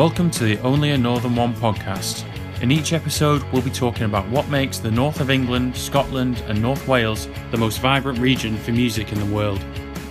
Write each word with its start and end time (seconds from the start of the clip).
Welcome 0.00 0.30
to 0.30 0.44
the 0.44 0.58
Only 0.60 0.92
a 0.92 0.96
Northern 0.96 1.36
One 1.36 1.52
podcast. 1.52 2.24
In 2.62 2.70
each 2.70 2.94
episode, 2.94 3.42
we'll 3.52 3.60
be 3.60 3.68
talking 3.68 4.04
about 4.04 4.26
what 4.30 4.48
makes 4.48 4.78
the 4.78 4.90
north 4.90 5.20
of 5.20 5.28
England, 5.28 5.76
Scotland, 5.76 6.42
and 6.46 6.62
North 6.62 6.88
Wales 6.88 7.28
the 7.50 7.58
most 7.58 7.82
vibrant 7.82 8.18
region 8.18 8.56
for 8.56 8.72
music 8.72 9.12
in 9.12 9.18
the 9.18 9.26
world. 9.26 9.62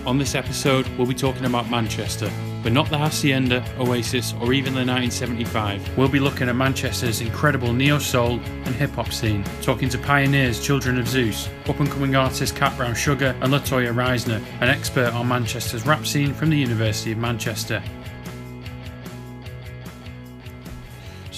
On 0.06 0.16
this 0.16 0.36
episode, 0.36 0.86
we'll 0.96 1.08
be 1.08 1.14
talking 1.14 1.44
about 1.44 1.70
Manchester, 1.70 2.30
but 2.62 2.70
not 2.70 2.88
the 2.88 2.98
Hacienda, 2.98 3.64
Oasis, 3.80 4.32
or 4.34 4.52
even 4.52 4.74
the 4.74 4.86
1975. 4.86 5.98
We'll 5.98 6.06
be 6.06 6.20
looking 6.20 6.48
at 6.48 6.54
Manchester's 6.54 7.20
incredible 7.20 7.72
neo 7.72 7.98
soul 7.98 8.38
and 8.38 8.74
hip 8.76 8.92
hop 8.92 9.10
scene, 9.10 9.42
talking 9.60 9.88
to 9.88 9.98
pioneers 9.98 10.64
Children 10.64 11.00
of 11.00 11.08
Zeus, 11.08 11.48
up 11.68 11.80
and 11.80 11.90
coming 11.90 12.14
artists 12.14 12.56
Cat 12.56 12.76
Brown 12.76 12.94
Sugar 12.94 13.34
and 13.40 13.52
Latoya 13.52 13.92
Reisner, 13.92 14.40
an 14.60 14.68
expert 14.68 15.12
on 15.14 15.26
Manchester's 15.26 15.84
rap 15.84 16.06
scene 16.06 16.32
from 16.32 16.48
the 16.48 16.56
University 16.56 17.10
of 17.10 17.18
Manchester. 17.18 17.82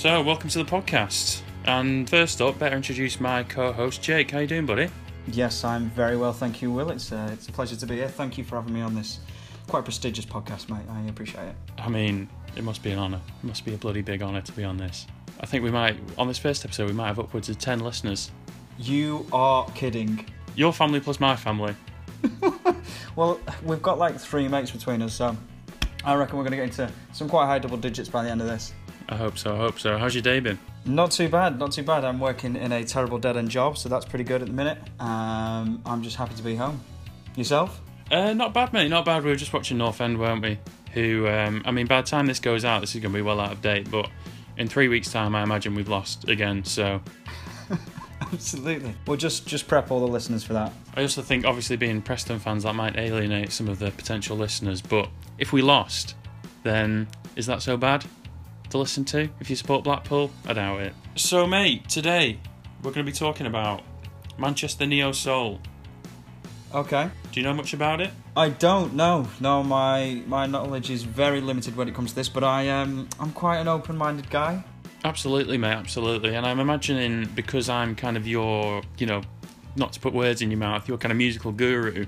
So, 0.02 0.20
welcome 0.20 0.50
to 0.50 0.58
the 0.58 0.64
podcast. 0.64 1.42
And 1.64 2.10
first 2.10 2.42
up, 2.42 2.58
better 2.58 2.74
introduce 2.74 3.20
my 3.20 3.44
co-host 3.44 4.02
Jake. 4.02 4.32
How 4.32 4.40
you 4.40 4.48
doing, 4.48 4.66
buddy? 4.66 4.88
Yes, 5.28 5.62
I'm 5.62 5.90
very 5.90 6.16
well, 6.16 6.32
thank 6.32 6.60
you, 6.60 6.72
Will. 6.72 6.90
It's 6.90 7.12
uh, 7.12 7.30
it's 7.32 7.46
a 7.46 7.52
pleasure 7.52 7.76
to 7.76 7.86
be 7.86 7.94
here. 7.94 8.08
Thank 8.08 8.36
you 8.36 8.42
for 8.42 8.56
having 8.56 8.74
me 8.74 8.80
on 8.80 8.96
this 8.96 9.20
quite 9.68 9.84
prestigious 9.84 10.24
podcast, 10.24 10.68
mate. 10.68 10.82
I 10.90 11.02
appreciate 11.02 11.46
it. 11.46 11.54
I 11.78 11.88
mean, 11.88 12.28
it 12.56 12.64
must 12.64 12.82
be 12.82 12.90
an 12.90 12.98
honour. 12.98 13.20
It 13.44 13.46
must 13.46 13.64
be 13.64 13.74
a 13.74 13.76
bloody 13.76 14.02
big 14.02 14.22
honour 14.22 14.40
to 14.40 14.52
be 14.54 14.64
on 14.64 14.76
this. 14.76 15.06
I 15.38 15.46
think 15.46 15.62
we 15.62 15.70
might, 15.70 15.96
on 16.18 16.26
this 16.26 16.38
first 16.38 16.64
episode, 16.64 16.88
we 16.88 16.94
might 16.94 17.06
have 17.06 17.20
upwards 17.20 17.48
of 17.48 17.60
10 17.60 17.78
listeners. 17.78 18.32
You 18.80 19.24
are 19.32 19.70
kidding. 19.76 20.26
Your 20.56 20.72
family 20.72 20.98
plus 20.98 21.20
my 21.20 21.36
family. 21.36 21.76
Well, 23.14 23.38
we've 23.62 23.82
got 23.82 23.98
like 23.98 24.18
three 24.18 24.48
mates 24.48 24.72
between 24.72 25.00
us, 25.02 25.14
so 25.14 25.36
I 26.04 26.14
reckon 26.14 26.38
we're 26.38 26.44
going 26.44 26.52
to 26.52 26.56
get 26.56 26.64
into 26.64 26.92
some 27.12 27.28
quite 27.28 27.46
high 27.46 27.60
double 27.60 27.76
digits 27.76 28.08
by 28.08 28.24
the 28.24 28.30
end 28.30 28.40
of 28.40 28.48
this. 28.48 28.72
I 29.12 29.16
hope 29.16 29.36
so, 29.36 29.54
I 29.54 29.58
hope 29.58 29.78
so. 29.78 29.98
How's 29.98 30.14
your 30.14 30.22
day 30.22 30.40
been? 30.40 30.58
Not 30.86 31.10
too 31.10 31.28
bad, 31.28 31.58
not 31.58 31.72
too 31.72 31.82
bad. 31.82 32.02
I'm 32.02 32.18
working 32.18 32.56
in 32.56 32.72
a 32.72 32.82
terrible 32.82 33.18
dead 33.18 33.36
end 33.36 33.50
job, 33.50 33.76
so 33.76 33.90
that's 33.90 34.06
pretty 34.06 34.24
good 34.24 34.40
at 34.40 34.48
the 34.48 34.54
minute. 34.54 34.78
Um, 34.98 35.82
I'm 35.84 36.02
just 36.02 36.16
happy 36.16 36.34
to 36.34 36.42
be 36.42 36.56
home. 36.56 36.80
Yourself? 37.36 37.78
Uh, 38.10 38.32
not 38.32 38.54
bad, 38.54 38.72
mate, 38.72 38.88
not 38.88 39.04
bad. 39.04 39.22
We 39.22 39.28
were 39.28 39.36
just 39.36 39.52
watching 39.52 39.76
North 39.76 40.00
End, 40.00 40.18
weren't 40.18 40.40
we? 40.40 40.58
Who, 40.94 41.28
um, 41.28 41.60
I 41.66 41.72
mean, 41.72 41.86
by 41.86 42.00
the 42.00 42.06
time 42.06 42.26
this 42.26 42.40
goes 42.40 42.64
out, 42.64 42.80
this 42.80 42.94
is 42.94 43.02
going 43.02 43.12
to 43.12 43.18
be 43.18 43.22
well 43.22 43.38
out 43.38 43.52
of 43.52 43.60
date, 43.60 43.90
but 43.90 44.08
in 44.56 44.66
three 44.66 44.88
weeks' 44.88 45.12
time, 45.12 45.34
I 45.34 45.42
imagine 45.42 45.74
we've 45.74 45.90
lost 45.90 46.26
again, 46.30 46.64
so 46.64 47.02
Absolutely. 48.32 48.94
We'll 49.06 49.18
just 49.18 49.46
just 49.46 49.68
prep 49.68 49.90
all 49.90 50.00
the 50.00 50.10
listeners 50.10 50.42
for 50.42 50.54
that. 50.54 50.72
I 50.96 51.02
also 51.02 51.20
think, 51.20 51.44
obviously, 51.44 51.76
being 51.76 52.00
Preston 52.00 52.38
fans, 52.38 52.62
that 52.62 52.74
might 52.74 52.96
alienate 52.96 53.52
some 53.52 53.68
of 53.68 53.78
the 53.78 53.90
potential 53.90 54.38
listeners. 54.38 54.80
But 54.80 55.10
if 55.36 55.52
we 55.52 55.60
lost, 55.60 56.14
then 56.62 57.08
is 57.36 57.44
that 57.46 57.60
so 57.60 57.76
bad 57.76 58.06
to 58.72 58.78
listen 58.78 59.04
to? 59.06 59.28
If 59.40 59.48
you 59.48 59.56
support 59.56 59.84
Blackpool, 59.84 60.30
I 60.46 60.52
doubt 60.52 60.80
it. 60.80 60.94
So, 61.14 61.46
mate, 61.46 61.88
today 61.88 62.38
we're 62.82 62.90
going 62.90 63.06
to 63.06 63.10
be 63.10 63.16
talking 63.16 63.46
about 63.46 63.82
Manchester 64.38 64.86
Neo 64.86 65.12
Soul. 65.12 65.60
Okay. 66.74 67.10
Do 67.30 67.40
you 67.40 67.44
know 67.44 67.54
much 67.54 67.74
about 67.74 68.00
it? 68.00 68.10
I 68.36 68.48
don't 68.48 68.94
know. 68.94 69.28
No, 69.40 69.62
my 69.62 70.22
my 70.26 70.46
knowledge 70.46 70.90
is 70.90 71.02
very 71.02 71.40
limited 71.40 71.76
when 71.76 71.86
it 71.86 71.94
comes 71.94 72.10
to 72.10 72.16
this, 72.16 72.30
but 72.30 72.42
I 72.42 72.68
um 72.70 73.08
I'm 73.20 73.30
quite 73.32 73.58
an 73.58 73.68
open-minded 73.68 74.30
guy. 74.30 74.64
Absolutely, 75.04 75.58
mate, 75.58 75.74
absolutely. 75.74 76.34
And 76.34 76.46
I'm 76.46 76.60
imagining 76.60 77.28
because 77.34 77.68
I'm 77.68 77.94
kind 77.94 78.16
of 78.16 78.26
your, 78.26 78.82
you 78.96 79.06
know, 79.06 79.20
not 79.76 79.92
to 79.94 80.00
put 80.00 80.14
words 80.14 80.40
in 80.40 80.50
your 80.50 80.58
mouth, 80.58 80.88
your 80.88 80.96
kind 80.96 81.12
of 81.12 81.18
musical 81.18 81.52
guru 81.52 82.06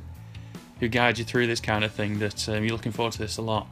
who 0.81 0.89
guides 0.89 1.19
you 1.19 1.25
through 1.25 1.47
this 1.47 1.61
kind 1.61 1.85
of 1.85 1.93
thing, 1.93 2.19
that 2.21 2.49
um, 2.49 2.65
you're 2.65 2.73
looking 2.73 2.93
forward 2.93 3.13
to 3.13 3.19
this 3.19 3.37
a 3.37 3.43
lot. 3.43 3.67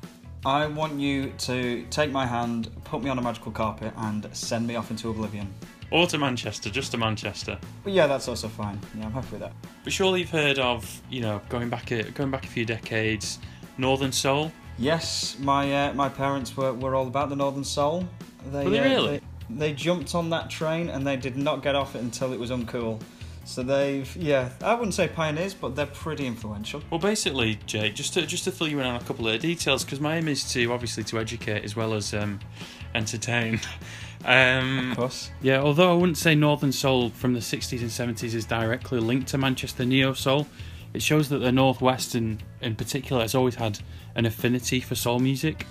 I 0.44 0.66
want 0.66 0.98
you 0.98 1.32
to 1.38 1.84
take 1.90 2.10
my 2.10 2.26
hand, 2.26 2.68
put 2.82 3.00
me 3.02 3.10
on 3.10 3.18
a 3.18 3.22
magical 3.22 3.52
carpet, 3.52 3.92
and 3.96 4.28
send 4.32 4.66
me 4.66 4.74
off 4.74 4.90
into 4.90 5.08
oblivion. 5.08 5.52
Or 5.92 6.06
to 6.08 6.18
Manchester, 6.18 6.68
just 6.68 6.90
to 6.92 6.98
Manchester. 6.98 7.58
But 7.84 7.92
yeah, 7.92 8.08
that's 8.08 8.26
also 8.26 8.48
fine. 8.48 8.80
Yeah, 8.98 9.04
I'm 9.04 9.12
happy 9.12 9.28
with 9.32 9.40
that. 9.40 9.52
But 9.84 9.92
surely 9.92 10.20
you've 10.20 10.30
heard 10.30 10.58
of, 10.58 11.00
you 11.10 11.20
know, 11.20 11.40
going 11.48 11.68
back 11.68 11.92
a, 11.92 12.02
going 12.10 12.30
back 12.32 12.44
a 12.44 12.48
few 12.48 12.64
decades, 12.64 13.38
Northern 13.78 14.10
Soul. 14.10 14.50
Yes, 14.78 15.36
my 15.38 15.90
uh, 15.90 15.92
my 15.94 16.08
parents 16.08 16.56
were, 16.56 16.72
were 16.72 16.94
all 16.94 17.06
about 17.06 17.28
the 17.28 17.36
Northern 17.36 17.62
Soul. 17.62 18.08
They, 18.50 18.64
Were 18.64 18.70
they 18.70 18.78
uh, 18.80 18.84
really? 18.84 19.20
They, 19.50 19.68
they 19.68 19.72
jumped 19.74 20.14
on 20.14 20.30
that 20.30 20.50
train 20.50 20.88
and 20.88 21.06
they 21.06 21.16
did 21.16 21.36
not 21.36 21.62
get 21.62 21.76
off 21.76 21.94
it 21.94 22.00
until 22.00 22.32
it 22.32 22.40
was 22.40 22.50
uncool. 22.50 23.00
So 23.44 23.62
they've 23.62 24.14
yeah, 24.16 24.50
I 24.62 24.74
wouldn't 24.74 24.94
say 24.94 25.08
pioneers, 25.08 25.54
but 25.54 25.74
they're 25.74 25.86
pretty 25.86 26.26
influential. 26.26 26.82
Well, 26.90 27.00
basically, 27.00 27.58
Jake, 27.66 27.94
just 27.94 28.14
to 28.14 28.26
just 28.26 28.44
to 28.44 28.52
fill 28.52 28.68
you 28.68 28.80
in 28.80 28.86
on 28.86 28.96
a 28.96 29.04
couple 29.04 29.28
of 29.28 29.40
details, 29.40 29.84
because 29.84 30.00
my 30.00 30.16
aim 30.16 30.28
is 30.28 30.50
to 30.52 30.72
obviously 30.72 31.04
to 31.04 31.18
educate 31.18 31.64
as 31.64 31.74
well 31.76 31.94
as 31.94 32.14
um, 32.14 32.40
entertain. 32.94 33.60
Um, 34.24 34.92
Of 34.92 34.96
course. 34.96 35.30
Yeah, 35.40 35.60
although 35.60 35.90
I 35.90 35.94
wouldn't 35.94 36.16
say 36.16 36.36
Northern 36.36 36.70
Soul 36.70 37.10
from 37.10 37.34
the 37.34 37.40
60s 37.40 37.80
and 37.80 37.90
70s 37.90 38.34
is 38.34 38.44
directly 38.44 39.00
linked 39.00 39.26
to 39.30 39.38
Manchester 39.38 39.84
Neo 39.84 40.12
Soul, 40.12 40.46
it 40.94 41.02
shows 41.02 41.28
that 41.30 41.38
the 41.38 41.50
Northwest 41.50 42.14
in, 42.14 42.40
in 42.60 42.76
particular 42.76 43.22
has 43.22 43.34
always 43.34 43.56
had 43.56 43.80
an 44.14 44.26
affinity 44.26 44.78
for 44.78 44.94
soul 44.94 45.18
music. 45.18 45.66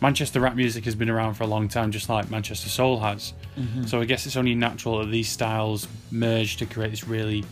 Manchester 0.00 0.40
rap 0.40 0.54
music 0.54 0.84
has 0.84 0.94
been 0.94 1.08
around 1.08 1.34
for 1.34 1.44
a 1.44 1.46
long 1.46 1.68
time, 1.68 1.90
just 1.90 2.08
like 2.08 2.30
Manchester 2.30 2.68
Soul 2.68 3.00
has. 3.00 3.32
Mm-hmm. 3.58 3.84
So 3.84 4.00
I 4.00 4.04
guess 4.04 4.26
it's 4.26 4.36
only 4.36 4.54
natural 4.54 4.98
that 4.98 5.10
these 5.10 5.28
styles 5.28 5.88
merge 6.10 6.58
to 6.58 6.66
create 6.66 6.90
this 6.90 7.08
really 7.08 7.44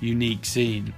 unique 0.00 0.44
scene. 0.44 0.94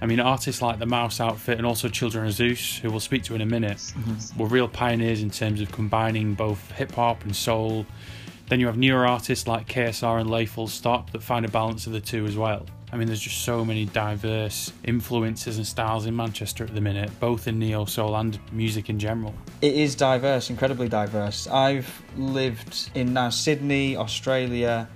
I 0.00 0.06
mean, 0.06 0.20
artists 0.20 0.60
like 0.60 0.78
the 0.78 0.86
Mouse 0.86 1.20
Outfit 1.20 1.58
and 1.58 1.66
also 1.66 1.88
Children 1.88 2.26
of 2.26 2.32
Zeus, 2.32 2.78
who 2.78 2.90
we'll 2.90 3.00
speak 3.00 3.22
to 3.24 3.34
in 3.34 3.40
a 3.40 3.46
minute, 3.46 3.76
mm-hmm. 3.76 4.38
were 4.38 4.48
real 4.48 4.68
pioneers 4.68 5.22
in 5.22 5.30
terms 5.30 5.60
of 5.60 5.70
combining 5.70 6.34
both 6.34 6.70
hip 6.72 6.92
hop 6.92 7.24
and 7.24 7.34
soul. 7.34 7.86
Then 8.48 8.60
you 8.60 8.66
have 8.66 8.76
newer 8.76 9.06
artists 9.06 9.46
like 9.46 9.68
KSR 9.68 10.20
and 10.20 10.30
Lay 10.30 10.46
Full 10.46 10.68
Stop 10.68 11.10
that 11.12 11.22
find 11.22 11.44
a 11.44 11.48
balance 11.48 11.86
of 11.86 11.92
the 11.92 12.00
two 12.00 12.26
as 12.26 12.36
well. 12.36 12.66
I 12.92 12.98
mean, 12.98 13.06
there's 13.06 13.20
just 13.20 13.42
so 13.44 13.64
many 13.64 13.86
diverse 13.86 14.70
influences 14.84 15.56
and 15.56 15.66
styles 15.66 16.04
in 16.04 16.14
Manchester 16.14 16.64
at 16.64 16.74
the 16.74 16.80
minute, 16.82 17.10
both 17.20 17.48
in 17.48 17.58
neo 17.58 17.86
soul 17.86 18.14
and 18.16 18.38
music 18.52 18.90
in 18.90 18.98
general. 18.98 19.34
It 19.62 19.74
is 19.74 19.94
diverse, 19.94 20.50
incredibly 20.50 20.90
diverse. 20.90 21.46
I've 21.46 22.02
lived 22.18 22.90
in 22.94 23.14
now 23.14 23.30
Sydney, 23.30 23.96
Australia, 23.96 24.90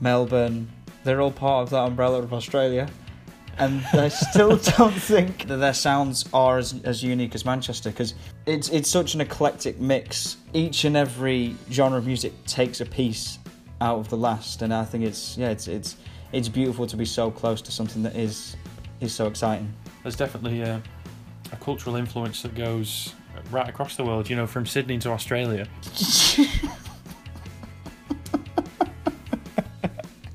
Melbourne. 0.00 0.70
They're 1.04 1.20
all 1.20 1.30
part 1.30 1.64
of 1.64 1.70
that 1.70 1.82
umbrella 1.86 2.20
of 2.20 2.32
Australia. 2.32 2.88
And 3.58 3.84
I 3.92 4.08
still 4.30 4.56
don't 4.56 4.94
think 4.94 5.48
that 5.48 5.58
their 5.58 5.74
sounds 5.74 6.24
are 6.32 6.56
as, 6.56 6.80
as 6.84 7.02
unique 7.02 7.34
as 7.34 7.44
Manchester 7.44 7.90
because 7.90 8.14
it's 8.46 8.70
it's 8.70 8.88
such 8.88 9.12
an 9.12 9.20
eclectic 9.20 9.78
mix. 9.78 10.38
Each 10.54 10.86
and 10.86 10.96
every 10.96 11.56
genre 11.70 11.98
of 11.98 12.06
music 12.06 12.32
takes 12.46 12.80
a 12.80 12.86
piece 12.86 13.38
out 13.82 13.98
of 13.98 14.08
the 14.08 14.16
last, 14.16 14.62
and 14.62 14.72
I 14.72 14.86
think 14.86 15.04
it's 15.04 15.36
yeah 15.36 15.50
it's 15.50 15.68
it's 15.68 15.96
it's 16.32 16.48
beautiful 16.48 16.86
to 16.86 16.96
be 16.96 17.04
so 17.04 17.30
close 17.30 17.60
to 17.62 17.70
something 17.72 18.02
that 18.02 18.16
is 18.16 18.56
is 19.00 19.14
so 19.14 19.26
exciting. 19.26 19.72
There's 20.02 20.16
definitely 20.16 20.62
a, 20.62 20.82
a 21.52 21.56
cultural 21.56 21.96
influence 21.96 22.42
that 22.42 22.54
goes 22.54 23.14
right 23.50 23.68
across 23.68 23.96
the 23.96 24.04
world, 24.04 24.30
you 24.30 24.36
know, 24.36 24.46
from 24.46 24.64
Sydney 24.66 24.98
to 24.98 25.10
Australia. 25.10 25.66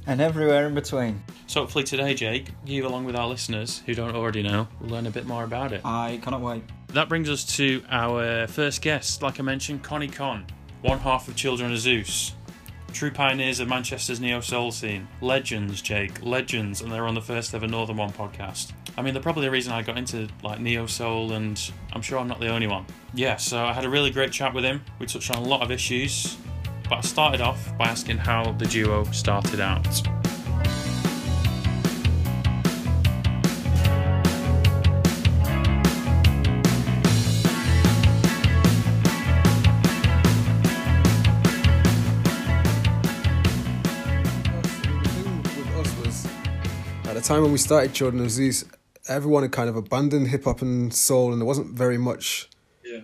and 0.06 0.22
everywhere 0.22 0.68
in 0.68 0.74
between. 0.74 1.24
So 1.48 1.62
hopefully 1.62 1.86
today, 1.86 2.14
Jake, 2.14 2.50
you 2.66 2.86
along 2.86 3.06
with 3.06 3.16
our 3.16 3.28
listeners 3.28 3.82
who 3.86 3.94
don't 3.94 4.16
already 4.16 4.44
know, 4.44 4.68
will 4.82 4.90
learn 4.90 5.08
a 5.08 5.12
bit 5.12 5.26
more 5.26 5.44
about 5.44 5.72
it. 5.72 5.82
I 5.86 6.20
cannot 6.22 6.42
wait. 6.42 6.64
That 6.90 7.10
brings 7.10 7.30
us 7.30 7.44
to 7.58 7.84
our 7.90 8.48
first 8.48 8.82
guest, 8.82 9.22
like 9.22 9.40
I 9.40 9.44
mentioned, 9.44 9.84
Konny 9.84 10.12
Kon, 10.12 10.46
one 10.82 11.00
half 11.00 11.28
of 11.28 11.36
Children 11.36 11.72
of 11.72 11.80
Zeus. 11.80 12.34
True 12.98 13.12
pioneers 13.12 13.60
of 13.60 13.68
Manchester's 13.68 14.20
neo 14.20 14.42
soul 14.42 14.72
scene. 14.72 15.08
Legends, 15.22 15.84
Jake, 15.84 16.24
legends, 16.24 16.82
and 16.82 16.92
they're 16.92 17.06
on 17.06 17.14
the 17.14 17.22
first 17.22 17.54
ever 17.54 17.68
Northern 17.68 17.96
One 17.96 18.12
podcast. 18.12 18.72
I 18.98 19.04
mean, 19.04 19.14
they're 19.14 19.22
probably 19.22 19.44
the 19.44 19.52
reason 19.52 19.72
I 19.72 19.84
got 19.84 20.00
into 20.00 20.28
like 20.42 20.60
neo 20.60 20.88
soul, 20.88 21.34
and 21.34 21.62
I'm 21.94 22.02
sure 22.02 22.18
I'm 22.18 22.28
not 22.28 22.40
the 22.40 22.48
only 22.48 22.66
one. 22.66 22.88
Yeah, 23.14 23.36
so 23.36 23.64
I 23.64 23.72
had 23.72 23.86
a 23.86 23.90
really 23.90 24.10
great 24.10 24.32
chat 24.32 24.52
with 24.52 24.64
him. 24.64 24.84
We 24.98 25.06
touched 25.06 25.30
on 25.30 25.44
a 25.44 25.48
lot 25.48 25.62
of 25.62 25.70
issues, 25.70 26.38
but 26.90 26.94
I 26.94 27.02
started 27.02 27.40
off 27.40 27.78
by 27.78 27.86
asking 27.86 28.18
how 28.18 28.54
the 28.54 28.66
duo 28.66 29.04
started 29.12 29.60
out. 29.60 29.86
Time 47.28 47.42
when 47.42 47.52
we 47.52 47.58
started 47.58 47.94
Children 47.94 48.24
of 48.24 48.32
Zeus, 48.32 48.64
everyone 49.10 49.44
had 49.44 49.52
kind 49.52 49.68
of 49.68 49.76
abandoned 49.76 50.30
hip 50.30 50.46
hop 50.46 50.62
and 50.62 50.94
soul, 50.94 51.34
and 51.34 51.42
there 51.42 51.46
wasn't 51.46 51.76
very 51.78 51.98
much 51.98 52.50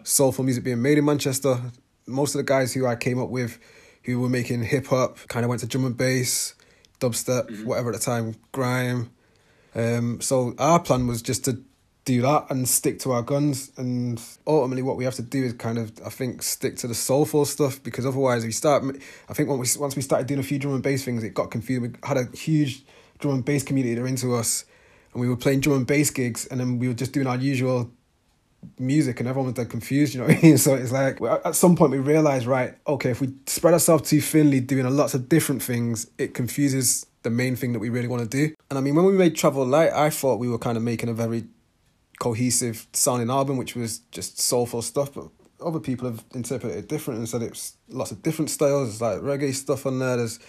soulful 0.04 0.46
music 0.46 0.64
being 0.64 0.82
made 0.82 0.98
in 0.98 1.04
Manchester. 1.04 1.60
Most 2.08 2.34
of 2.34 2.40
the 2.40 2.46
guys 2.46 2.74
who 2.74 2.86
I 2.86 2.96
came 2.96 3.20
up 3.20 3.28
with 3.28 3.60
who 4.04 4.22
were 4.22 4.30
making 4.30 4.64
hip 4.64 4.88
hop 4.88 5.18
kind 5.28 5.44
of 5.44 5.50
went 5.50 5.60
to 5.60 5.68
drum 5.68 5.84
and 5.84 5.98
bass, 5.98 6.56
dubstep, 7.02 7.66
whatever 7.66 7.90
at 7.90 8.00
the 8.00 8.02
time, 8.02 8.36
grime. 8.54 9.12
Um, 9.76 10.22
so 10.22 10.56
our 10.58 10.80
plan 10.80 11.06
was 11.06 11.22
just 11.22 11.44
to 11.44 11.62
do 12.06 12.22
that 12.22 12.46
and 12.50 12.66
stick 12.66 13.00
to 13.00 13.12
our 13.12 13.24
guns. 13.24 13.74
And 13.76 14.22
ultimately, 14.48 14.84
what 14.84 14.96
we 14.96 15.04
have 15.04 15.16
to 15.16 15.22
do 15.22 15.44
is 15.44 15.52
kind 15.52 15.78
of, 15.78 15.92
I 16.06 16.10
think, 16.10 16.44
stick 16.44 16.78
to 16.78 16.88
the 16.88 16.96
soulful 16.96 17.44
stuff 17.44 17.84
because 17.84 18.06
otherwise, 18.06 18.46
we 18.46 18.52
start. 18.54 18.86
I 19.28 19.34
think 19.34 19.50
when 19.50 19.60
we 19.60 19.68
once 19.78 19.98
we 19.98 20.02
started 20.02 20.28
doing 20.28 20.40
a 20.40 20.44
few 20.44 20.60
drum 20.60 20.76
and 20.76 20.84
bass 20.84 21.04
things, 21.04 21.26
it 21.26 21.34
got 21.34 21.52
confused. 21.52 21.82
We 21.82 21.90
had 22.04 22.16
a 22.16 22.30
huge 22.38 22.84
drum 23.24 23.36
and 23.36 23.46
bass 23.46 23.64
community 23.64 23.96
that 23.96 24.02
are 24.02 24.08
into 24.08 24.36
us, 24.36 24.66
and 25.14 25.22
we 25.22 25.28
were 25.28 25.38
playing 25.38 25.62
drum 25.62 25.78
and 25.78 25.88
bass 25.88 26.12
gigs, 26.12 26.46
and 26.46 26.60
then 26.60 26.78
we 26.78 26.88
were 26.88 26.94
just 26.94 27.14
doing 27.14 27.28
our 27.28 27.38
usual 27.38 27.90
music 28.80 29.20
and 29.20 29.28
everyone 29.28 29.52
was 29.52 29.58
like 29.58 29.70
confused, 29.70 30.14
you 30.14 30.22
know 30.22 30.28
what 30.28 30.38
I 30.38 30.42
mean? 30.42 30.58
So 30.58 30.76
it's 30.76 30.92
like 30.92 31.20
at 31.22 31.56
some 31.56 31.76
point 31.76 31.92
we 31.92 31.98
realized, 31.98 32.46
right, 32.46 32.76
okay, 32.88 33.12
if 33.12 33.20
we 33.22 33.34
spread 33.46 33.74
ourselves 33.74 34.10
too 34.10 34.22
thinly 34.22 34.60
doing 34.60 34.90
lots 34.96 35.14
of 35.14 35.28
different 35.28 35.62
things, 35.62 36.10
it 36.18 36.34
confuses 36.34 37.06
the 37.24 37.30
main 37.30 37.56
thing 37.56 37.74
that 37.74 37.80
we 37.80 37.90
really 37.90 38.08
want 38.08 38.24
to 38.24 38.30
do. 38.30 38.54
And 38.70 38.78
I 38.78 38.82
mean, 38.82 38.96
when 38.96 39.06
we 39.06 39.14
made 39.14 39.36
Travel 39.36 39.66
Light, 39.66 39.92
I 39.92 40.10
thought 40.10 40.40
we 40.40 40.50
were 40.50 40.58
kind 40.58 40.78
of 40.78 40.84
making 40.84 41.10
a 41.10 41.14
very 41.14 41.46
cohesive 42.20 42.88
sounding 42.94 43.30
album, 43.30 43.58
which 43.58 43.76
was 43.76 44.00
just 44.12 44.40
soulful 44.40 44.82
stuff, 44.82 45.14
but 45.14 45.28
other 45.66 45.80
people 45.80 46.10
have 46.10 46.24
interpreted 46.34 46.78
it 46.78 46.88
different 46.88 47.20
and 47.20 47.30
said 47.30 47.42
it's 47.42 47.78
lots 47.90 48.12
of 48.12 48.22
different 48.22 48.50
styles. 48.50 49.02
Like 49.02 49.20
reggae 49.20 49.54
stuff 49.54 49.86
on 49.86 50.00
there. 50.00 50.18
There's 50.18 50.40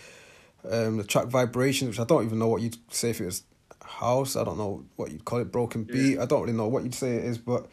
um, 0.71 0.97
the 0.97 1.05
track 1.05 1.27
Vibrations, 1.27 1.89
which 1.89 2.01
I 2.01 2.05
don't 2.05 2.25
even 2.25 2.39
know 2.39 2.49
what 2.49 2.63
you'd 2.63 2.77
say 2.93 3.11
if 3.11 3.21
it 3.21 3.27
was 3.27 3.43
house. 3.83 4.37
I 4.37 4.45
don't 4.45 4.59
know 4.59 4.85
what 4.97 5.11
you'd 5.11 5.25
call 5.25 5.41
it, 5.41 5.53
broken 5.53 5.85
beat. 5.85 6.17
Yeah. 6.17 6.23
I 6.23 6.27
don't 6.27 6.43
really 6.43 6.53
know 6.55 6.69
what 6.69 6.85
you'd 6.85 6.95
say 6.95 7.17
it 7.17 7.25
is, 7.25 7.39
but 7.39 7.69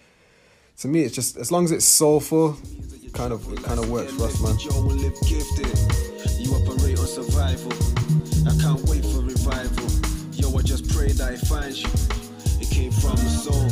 to 0.78 0.88
me, 0.88 1.02
it's 1.02 1.16
just 1.16 1.38
as 1.38 1.52
long 1.52 1.66
as 1.66 1.72
it's 1.72 1.86
soulful, 1.86 2.58
kind 3.14 3.34
of 3.34 3.52
it 3.52 3.64
kind 3.64 3.80
of 3.80 3.90
works 3.90 4.14
for 4.14 4.24
us, 4.24 4.42
man. 4.42 4.58
You 6.40 6.54
operate 6.54 7.00
on 7.00 7.08
survival. 7.08 7.72
I 8.48 8.56
can't 8.60 8.82
wait 8.90 9.06
for 9.06 9.22
revival. 9.22 9.90
Yo, 10.34 10.58
I 10.58 10.62
just 10.64 10.90
pray 10.90 11.12
that 11.12 11.34
it 11.34 11.40
finds 11.48 11.84
you. 11.84 11.90
It 12.60 12.70
came 12.72 12.92
from 12.92 13.16
the 13.16 13.30
soul. 13.30 13.68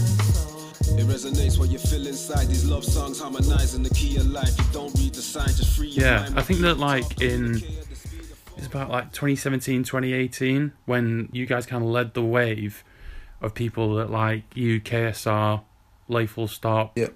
It 0.97 1.05
resonates 1.05 1.57
what 1.57 1.69
you 1.69 1.79
feel 1.79 2.05
inside. 2.05 2.47
These 2.47 2.65
love 2.65 2.83
songs 2.83 3.19
harmonizing 3.19 3.83
the 3.83 3.89
key 3.89 4.17
of 4.17 4.27
life. 4.27 4.57
You 4.57 4.65
don't 4.71 4.93
read 4.99 5.13
the 5.13 5.21
sign, 5.21 5.47
just 5.47 5.75
free 5.75 5.89
Yeah, 5.89 6.29
I 6.35 6.41
think 6.41 6.59
that 6.59 6.77
like 6.77 7.21
in 7.21 7.61
it's 8.59 8.67
about 8.67 8.89
like 8.89 9.13
2017, 9.13 9.83
2018 9.83 10.73
when 10.85 11.29
you 11.31 11.45
guys 11.45 11.65
kind 11.65 11.83
of 11.83 11.89
led 11.89 12.13
the 12.13 12.21
wave 12.21 12.83
of 13.41 13.53
people 13.53 13.95
that 13.95 14.11
like 14.11 14.43
you, 14.53 14.81
KSR, 14.81 15.61
Full 16.27 16.47
Stop. 16.47 16.97
Yeah. 16.97 17.07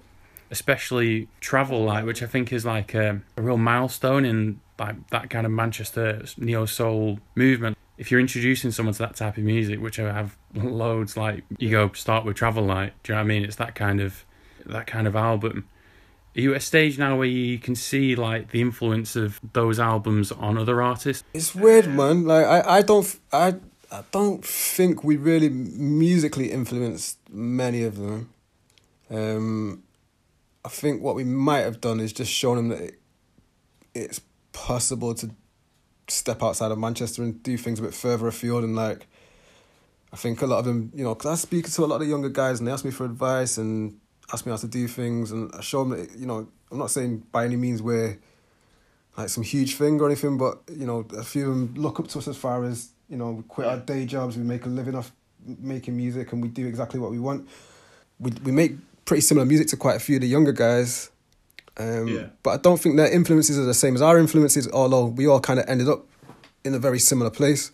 Especially 0.50 1.28
Travel 1.40 1.84
Light, 1.84 2.06
which 2.06 2.22
I 2.22 2.26
think 2.26 2.52
is 2.52 2.64
like 2.64 2.94
a, 2.94 3.20
a 3.36 3.42
real 3.42 3.58
milestone 3.58 4.24
in 4.24 4.60
like 4.78 5.08
that 5.10 5.28
kind 5.28 5.44
of 5.44 5.52
Manchester 5.52 6.24
neo 6.38 6.64
soul 6.64 7.18
movement. 7.34 7.76
If 7.98 8.10
you're 8.10 8.20
introducing 8.20 8.70
someone 8.70 8.94
to 8.94 9.00
that 9.00 9.16
type 9.16 9.36
of 9.36 9.44
music, 9.44 9.80
which 9.80 9.98
I 10.00 10.12
have 10.12 10.36
loads, 10.54 11.16
like 11.16 11.44
you 11.58 11.70
go 11.70 11.92
start 11.92 12.24
with 12.24 12.36
Travel 12.36 12.64
Light. 12.64 12.94
Do 13.02 13.12
you 13.12 13.16
know 13.16 13.20
what 13.22 13.26
I 13.26 13.28
mean? 13.28 13.44
It's 13.44 13.56
that 13.56 13.74
kind 13.74 14.00
of 14.00 14.24
that 14.64 14.86
kind 14.86 15.06
of 15.06 15.14
album. 15.14 15.68
Are 16.36 16.40
you 16.40 16.50
at 16.50 16.56
a 16.56 16.60
stage 16.60 16.98
now 16.98 17.16
where 17.16 17.28
you 17.28 17.58
can 17.58 17.76
see 17.76 18.16
like 18.16 18.50
the 18.50 18.60
influence 18.60 19.14
of 19.14 19.40
those 19.52 19.78
albums 19.78 20.32
on 20.32 20.58
other 20.58 20.82
artists? 20.82 21.22
It's 21.32 21.54
weird, 21.54 21.86
man. 21.86 22.24
Like 22.24 22.44
I, 22.44 22.78
I 22.78 22.82
don't, 22.82 23.18
I, 23.32 23.54
I 23.92 24.02
don't 24.10 24.44
think 24.44 25.04
we 25.04 25.16
really 25.16 25.48
musically 25.48 26.50
influenced 26.50 27.18
many 27.30 27.84
of 27.84 27.96
them. 27.96 28.30
Um, 29.10 29.84
I 30.64 30.70
think 30.70 31.02
what 31.02 31.14
we 31.14 31.22
might 31.22 31.60
have 31.60 31.80
done 31.80 32.00
is 32.00 32.12
just 32.12 32.32
shown 32.32 32.56
them 32.56 32.68
that 32.68 32.80
it, 32.80 33.00
it's 33.94 34.20
possible 34.52 35.14
to 35.14 35.30
step 36.08 36.42
outside 36.42 36.72
of 36.72 36.78
Manchester 36.78 37.22
and 37.22 37.40
do 37.44 37.56
things 37.56 37.78
a 37.78 37.82
bit 37.82 37.94
further 37.94 38.26
afield. 38.26 38.64
And 38.64 38.74
like, 38.74 39.06
I 40.12 40.16
think 40.16 40.42
a 40.42 40.46
lot 40.46 40.58
of 40.58 40.64
them, 40.64 40.90
you 40.94 41.04
know, 41.04 41.14
because 41.14 41.30
I 41.30 41.34
speak 41.36 41.70
to 41.70 41.84
a 41.84 41.86
lot 41.86 42.02
of 42.02 42.08
younger 42.08 42.28
guys 42.28 42.58
and 42.58 42.66
they 42.66 42.72
ask 42.72 42.84
me 42.84 42.90
for 42.90 43.04
advice 43.04 43.56
and 43.56 44.00
ask 44.32 44.46
me 44.46 44.50
how 44.50 44.56
to 44.58 44.68
do 44.68 44.88
things. 44.88 45.32
And 45.32 45.50
I 45.54 45.60
show 45.60 45.84
them 45.84 45.98
that, 45.98 46.16
you 46.16 46.26
know, 46.26 46.48
I'm 46.70 46.78
not 46.78 46.90
saying 46.90 47.24
by 47.32 47.44
any 47.44 47.56
means 47.56 47.82
we're 47.82 48.18
like 49.16 49.28
some 49.28 49.44
huge 49.44 49.76
thing 49.76 50.00
or 50.00 50.06
anything, 50.06 50.38
but, 50.38 50.60
you 50.72 50.86
know, 50.86 51.06
a 51.16 51.22
few 51.22 51.48
of 51.48 51.50
them 51.50 51.74
look 51.76 52.00
up 52.00 52.08
to 52.08 52.18
us 52.18 52.28
as 52.28 52.36
far 52.36 52.64
as, 52.64 52.90
you 53.08 53.16
know, 53.16 53.30
we 53.30 53.42
quit 53.44 53.66
our 53.66 53.76
day 53.76 54.06
jobs, 54.06 54.36
we 54.36 54.42
make 54.42 54.66
a 54.66 54.68
living 54.68 54.94
off 54.94 55.12
making 55.46 55.96
music 55.96 56.32
and 56.32 56.42
we 56.42 56.48
do 56.48 56.66
exactly 56.66 56.98
what 56.98 57.10
we 57.10 57.18
want. 57.18 57.48
We, 58.18 58.32
we 58.42 58.52
make 58.52 58.72
pretty 59.04 59.20
similar 59.20 59.46
music 59.46 59.68
to 59.68 59.76
quite 59.76 59.96
a 59.96 60.00
few 60.00 60.16
of 60.16 60.22
the 60.22 60.28
younger 60.28 60.52
guys. 60.52 61.10
Um, 61.76 62.08
yeah. 62.08 62.26
But 62.42 62.50
I 62.50 62.56
don't 62.58 62.80
think 62.80 62.96
their 62.96 63.12
influences 63.12 63.58
are 63.58 63.64
the 63.64 63.74
same 63.74 63.94
as 63.94 64.02
our 64.02 64.18
influences, 64.18 64.68
although 64.72 65.06
we 65.06 65.26
all 65.26 65.40
kind 65.40 65.58
of 65.58 65.68
ended 65.68 65.88
up 65.88 66.06
in 66.64 66.74
a 66.74 66.78
very 66.78 66.98
similar 66.98 67.30
place. 67.30 67.72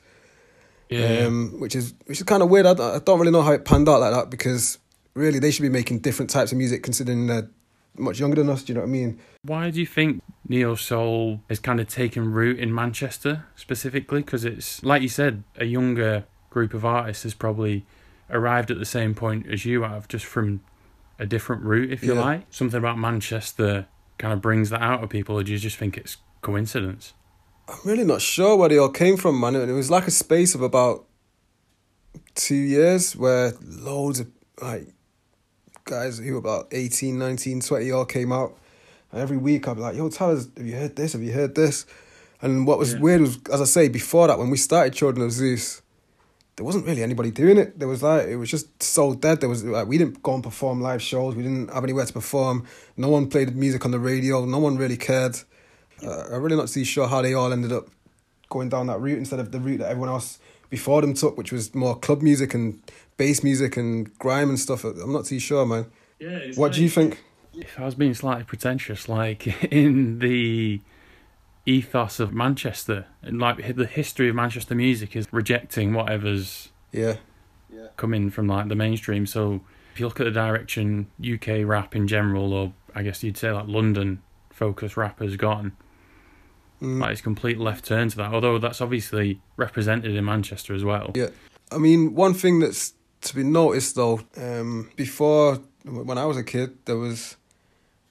Yeah. 0.88 1.26
Um, 1.26 1.60
which 1.60 1.76
is 1.76 1.94
which 2.06 2.18
is 2.18 2.24
kind 2.24 2.42
of 2.42 2.50
weird. 2.50 2.66
I, 2.66 2.72
I 2.72 2.98
don't 2.98 3.20
really 3.20 3.30
know 3.30 3.42
how 3.42 3.52
it 3.52 3.64
panned 3.64 3.88
out 3.88 4.00
like 4.00 4.12
that 4.12 4.28
because 4.28 4.78
really 5.14 5.38
they 5.38 5.50
should 5.50 5.62
be 5.62 5.68
making 5.68 6.00
different 6.00 6.30
types 6.30 6.52
of 6.52 6.58
music 6.58 6.82
considering 6.82 7.26
they're 7.26 7.48
much 7.96 8.20
younger 8.20 8.36
than 8.36 8.48
us. 8.48 8.62
Do 8.62 8.72
you 8.72 8.74
know 8.74 8.82
what 8.82 8.88
I 8.88 8.92
mean? 8.92 9.20
Why 9.42 9.70
do 9.70 9.80
you 9.80 9.86
think 9.86 10.22
neo 10.48 10.74
soul 10.74 11.42
has 11.48 11.58
kind 11.58 11.80
of 11.80 11.88
taken 11.88 12.32
root 12.32 12.58
in 12.58 12.74
Manchester 12.74 13.44
specifically? 13.56 14.20
Because 14.20 14.44
it's 14.44 14.82
like 14.84 15.02
you 15.02 15.08
said, 15.08 15.44
a 15.56 15.64
younger 15.64 16.24
group 16.50 16.74
of 16.74 16.84
artists 16.84 17.22
has 17.24 17.34
probably 17.34 17.86
arrived 18.30 18.70
at 18.70 18.78
the 18.78 18.84
same 18.84 19.14
point 19.14 19.46
as 19.48 19.64
you 19.64 19.82
have, 19.82 20.08
just 20.08 20.24
from 20.24 20.60
a 21.18 21.26
different 21.26 21.62
route, 21.62 21.92
if 21.92 22.02
you 22.02 22.14
yeah. 22.14 22.20
like. 22.20 22.46
Something 22.50 22.78
about 22.78 22.98
Manchester 22.98 23.86
kind 24.18 24.32
of 24.32 24.40
brings 24.40 24.70
that 24.70 24.82
out 24.82 25.02
of 25.02 25.10
people, 25.10 25.38
or 25.38 25.42
do 25.42 25.52
you 25.52 25.58
just 25.58 25.76
think 25.76 25.96
it's 25.96 26.18
coincidence? 26.42 27.14
I'm 27.68 27.78
really 27.84 28.04
not 28.04 28.20
sure 28.20 28.56
where 28.56 28.68
they 28.68 28.78
all 28.78 28.88
came 28.88 29.16
from, 29.16 29.38
man. 29.38 29.54
It 29.54 29.72
was 29.72 29.90
like 29.90 30.06
a 30.06 30.10
space 30.10 30.54
of 30.54 30.62
about 30.62 31.06
two 32.34 32.54
years 32.54 33.14
where 33.14 33.52
loads 33.60 34.20
of 34.20 34.28
like 34.60 34.88
guys 35.90 36.18
who 36.18 36.32
were 36.32 36.38
about 36.38 36.68
18, 36.70 37.18
19, 37.18 37.60
20 37.60 37.90
all 37.90 38.04
came 38.04 38.32
out. 38.32 38.56
And 39.12 39.20
every 39.20 39.36
week 39.36 39.66
I'd 39.66 39.74
be 39.74 39.82
like, 39.82 39.96
yo, 39.96 40.08
tell 40.08 40.30
us, 40.30 40.48
have 40.56 40.66
you 40.66 40.76
heard 40.76 40.96
this? 40.96 41.12
Have 41.12 41.22
you 41.22 41.32
heard 41.32 41.54
this? 41.54 41.84
And 42.40 42.66
what 42.66 42.78
was 42.78 42.94
yeah. 42.94 43.00
weird 43.00 43.20
was, 43.20 43.38
as 43.52 43.60
I 43.60 43.64
say, 43.64 43.88
before 43.88 44.28
that, 44.28 44.38
when 44.38 44.48
we 44.48 44.56
started 44.56 44.94
Children 44.94 45.26
of 45.26 45.32
Zeus, 45.32 45.82
there 46.56 46.64
wasn't 46.64 46.86
really 46.86 47.02
anybody 47.02 47.30
doing 47.30 47.58
it. 47.58 47.78
There 47.78 47.88
was 47.88 48.02
like 48.02 48.28
it 48.28 48.36
was 48.36 48.50
just 48.50 48.82
so 48.82 49.14
dead. 49.14 49.40
There 49.40 49.48
was 49.48 49.64
like 49.64 49.86
we 49.86 49.98
didn't 49.98 50.22
go 50.22 50.34
and 50.34 50.42
perform 50.42 50.80
live 50.80 51.02
shows. 51.02 51.34
We 51.34 51.42
didn't 51.42 51.72
have 51.72 51.84
anywhere 51.84 52.04
to 52.04 52.12
perform. 52.12 52.66
No 52.96 53.08
one 53.08 53.28
played 53.28 53.54
music 53.56 53.84
on 53.84 53.90
the 53.90 53.98
radio. 53.98 54.44
No 54.44 54.58
one 54.58 54.76
really 54.76 54.96
cared. 54.96 55.36
Uh, 56.04 56.24
I'm 56.30 56.42
really 56.42 56.56
not 56.56 56.68
too 56.68 56.84
sure 56.84 57.08
how 57.08 57.22
they 57.22 57.34
all 57.34 57.52
ended 57.52 57.72
up 57.72 57.88
going 58.48 58.68
down 58.68 58.88
that 58.88 59.00
route 59.00 59.18
instead 59.18 59.40
of 59.40 59.52
the 59.52 59.58
route 59.58 59.78
that 59.78 59.90
everyone 59.90 60.10
else 60.10 60.38
before 60.70 61.02
them 61.02 61.14
took, 61.14 61.36
which 61.36 61.52
was 61.52 61.74
more 61.74 61.96
club 61.98 62.22
music 62.22 62.54
and 62.54 62.80
bass 63.16 63.42
music 63.42 63.76
and 63.76 64.16
grime 64.18 64.48
and 64.48 64.58
stuff. 64.58 64.84
I'm 64.84 65.12
not 65.12 65.26
too 65.26 65.38
sure, 65.38 65.66
man. 65.66 65.86
Yeah. 66.18 66.38
What 66.54 66.68
like, 66.68 66.72
do 66.72 66.82
you 66.82 66.88
think? 66.88 67.22
If 67.52 67.78
I 67.78 67.84
was 67.84 67.96
being 67.96 68.14
slightly 68.14 68.44
pretentious, 68.44 69.08
like 69.08 69.46
in 69.72 70.20
the 70.20 70.80
ethos 71.66 72.20
of 72.20 72.32
Manchester 72.32 73.06
and 73.22 73.38
like 73.38 73.76
the 73.76 73.86
history 73.86 74.28
of 74.28 74.34
Manchester 74.34 74.74
music 74.74 75.14
is 75.14 75.28
rejecting 75.30 75.92
whatever's 75.92 76.70
yeah 76.90 77.16
yeah 77.72 77.88
coming 77.96 78.30
from 78.30 78.46
like 78.46 78.68
the 78.68 78.74
mainstream. 78.74 79.26
So 79.26 79.60
if 79.92 80.00
you 80.00 80.06
look 80.06 80.20
at 80.20 80.24
the 80.24 80.30
direction 80.30 81.08
UK 81.20 81.64
rap 81.64 81.96
in 81.96 82.06
general, 82.06 82.52
or 82.52 82.72
I 82.94 83.02
guess 83.02 83.22
you'd 83.22 83.36
say 83.36 83.50
like 83.50 83.66
London 83.66 84.22
focus 84.50 84.96
rap 84.96 85.18
has 85.20 85.36
gone, 85.36 85.72
mm. 86.82 87.00
like 87.00 87.12
it's 87.12 87.20
complete 87.20 87.58
left 87.58 87.84
turn 87.84 88.08
to 88.10 88.16
that. 88.18 88.32
Although 88.32 88.58
that's 88.58 88.80
obviously 88.80 89.40
represented 89.56 90.14
in 90.14 90.24
Manchester 90.24 90.74
as 90.74 90.84
well. 90.84 91.12
Yeah, 91.14 91.28
I 91.70 91.78
mean 91.78 92.14
one 92.14 92.34
thing 92.34 92.60
that's 92.60 92.94
to 93.22 93.34
be 93.34 93.42
noticed 93.42 93.96
though, 93.96 94.20
um, 94.36 94.90
before 94.96 95.60
when 95.84 96.18
I 96.18 96.26
was 96.26 96.36
a 96.36 96.44
kid, 96.44 96.78
there 96.84 96.96
was 96.96 97.36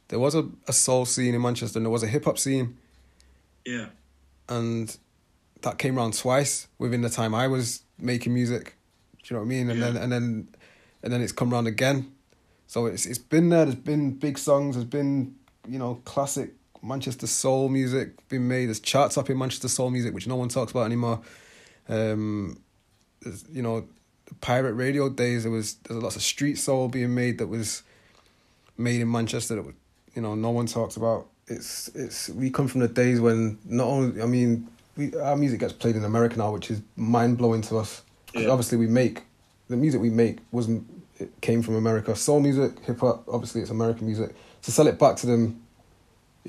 there 0.09 0.19
was 0.19 0.35
a, 0.35 0.47
a 0.67 0.73
soul 0.73 1.05
scene 1.05 1.35
in 1.35 1.41
Manchester 1.41 1.79
and 1.79 1.85
there 1.85 1.91
was 1.91 2.03
a 2.03 2.07
hip 2.07 2.25
hop 2.25 2.37
scene 2.39 2.77
yeah. 3.65 3.87
And 4.47 4.95
that 5.61 5.77
came 5.77 5.97
around 5.97 6.17
twice 6.17 6.67
within 6.77 7.01
the 7.01 7.09
time 7.09 7.35
I 7.35 7.47
was 7.47 7.83
making 7.99 8.33
music. 8.33 8.75
Do 9.23 9.33
you 9.33 9.35
know 9.35 9.41
what 9.41 9.45
I 9.45 9.49
mean? 9.49 9.69
And 9.69 9.79
yeah. 9.79 9.91
then 9.91 10.03
and 10.03 10.11
then 10.11 10.47
and 11.03 11.13
then 11.13 11.21
it's 11.21 11.31
come 11.31 11.53
around 11.53 11.67
again. 11.67 12.11
So 12.67 12.85
it's 12.87 13.05
it's 13.05 13.19
been 13.19 13.49
there. 13.49 13.65
There's 13.65 13.75
been 13.75 14.15
big 14.15 14.37
songs. 14.37 14.75
There's 14.75 14.85
been 14.85 15.35
you 15.67 15.77
know 15.77 16.01
classic 16.05 16.53
Manchester 16.81 17.27
soul 17.27 17.69
music 17.69 18.27
being 18.29 18.47
made. 18.47 18.67
There's 18.67 18.79
charts 18.79 19.17
up 19.17 19.29
in 19.29 19.37
Manchester 19.37 19.67
soul 19.67 19.89
music, 19.89 20.13
which 20.13 20.27
no 20.27 20.35
one 20.35 20.49
talks 20.49 20.71
about 20.71 20.85
anymore. 20.85 21.21
Um, 21.87 22.59
you 23.51 23.61
know, 23.61 23.85
pirate 24.41 24.73
radio 24.73 25.09
days. 25.09 25.43
There 25.43 25.51
was 25.51 25.75
there's 25.75 26.01
lots 26.01 26.15
of 26.15 26.21
street 26.21 26.57
soul 26.57 26.87
being 26.87 27.13
made 27.13 27.37
that 27.39 27.47
was 27.47 27.83
made 28.77 29.01
in 29.01 29.11
Manchester 29.11 29.55
that 29.55 29.73
you 30.15 30.21
know 30.21 30.35
no 30.35 30.51
one 30.51 30.65
talks 30.65 30.95
about 30.95 31.27
it's 31.47 31.89
it's 31.89 32.29
we 32.29 32.49
come 32.49 32.67
from 32.67 32.81
the 32.81 32.87
days 32.87 33.19
when 33.19 33.57
not 33.65 33.87
only 33.87 34.21
I 34.21 34.25
mean 34.25 34.67
we 34.95 35.15
our 35.15 35.35
music 35.35 35.59
gets 35.59 35.73
played 35.73 35.95
in 35.95 36.03
America 36.03 36.37
now, 36.37 36.53
which 36.53 36.71
is 36.71 36.81
mind 36.95 37.37
blowing 37.37 37.61
to 37.63 37.77
us. 37.77 38.03
Yeah. 38.33 38.49
Obviously, 38.49 38.77
we 38.77 38.87
make 38.87 39.23
the 39.69 39.77
music 39.77 40.01
we 40.01 40.09
make 40.09 40.39
wasn't 40.51 40.85
it 41.19 41.29
came 41.41 41.61
from 41.61 41.75
America. 41.75 42.15
Soul 42.15 42.39
music, 42.39 42.79
hip 42.85 42.99
hop, 42.99 43.23
obviously 43.27 43.61
it's 43.61 43.71
American 43.71 44.05
music. 44.05 44.33
To 44.63 44.71
sell 44.71 44.87
it 44.87 44.97
back 44.99 45.17
to 45.17 45.27
them 45.27 45.61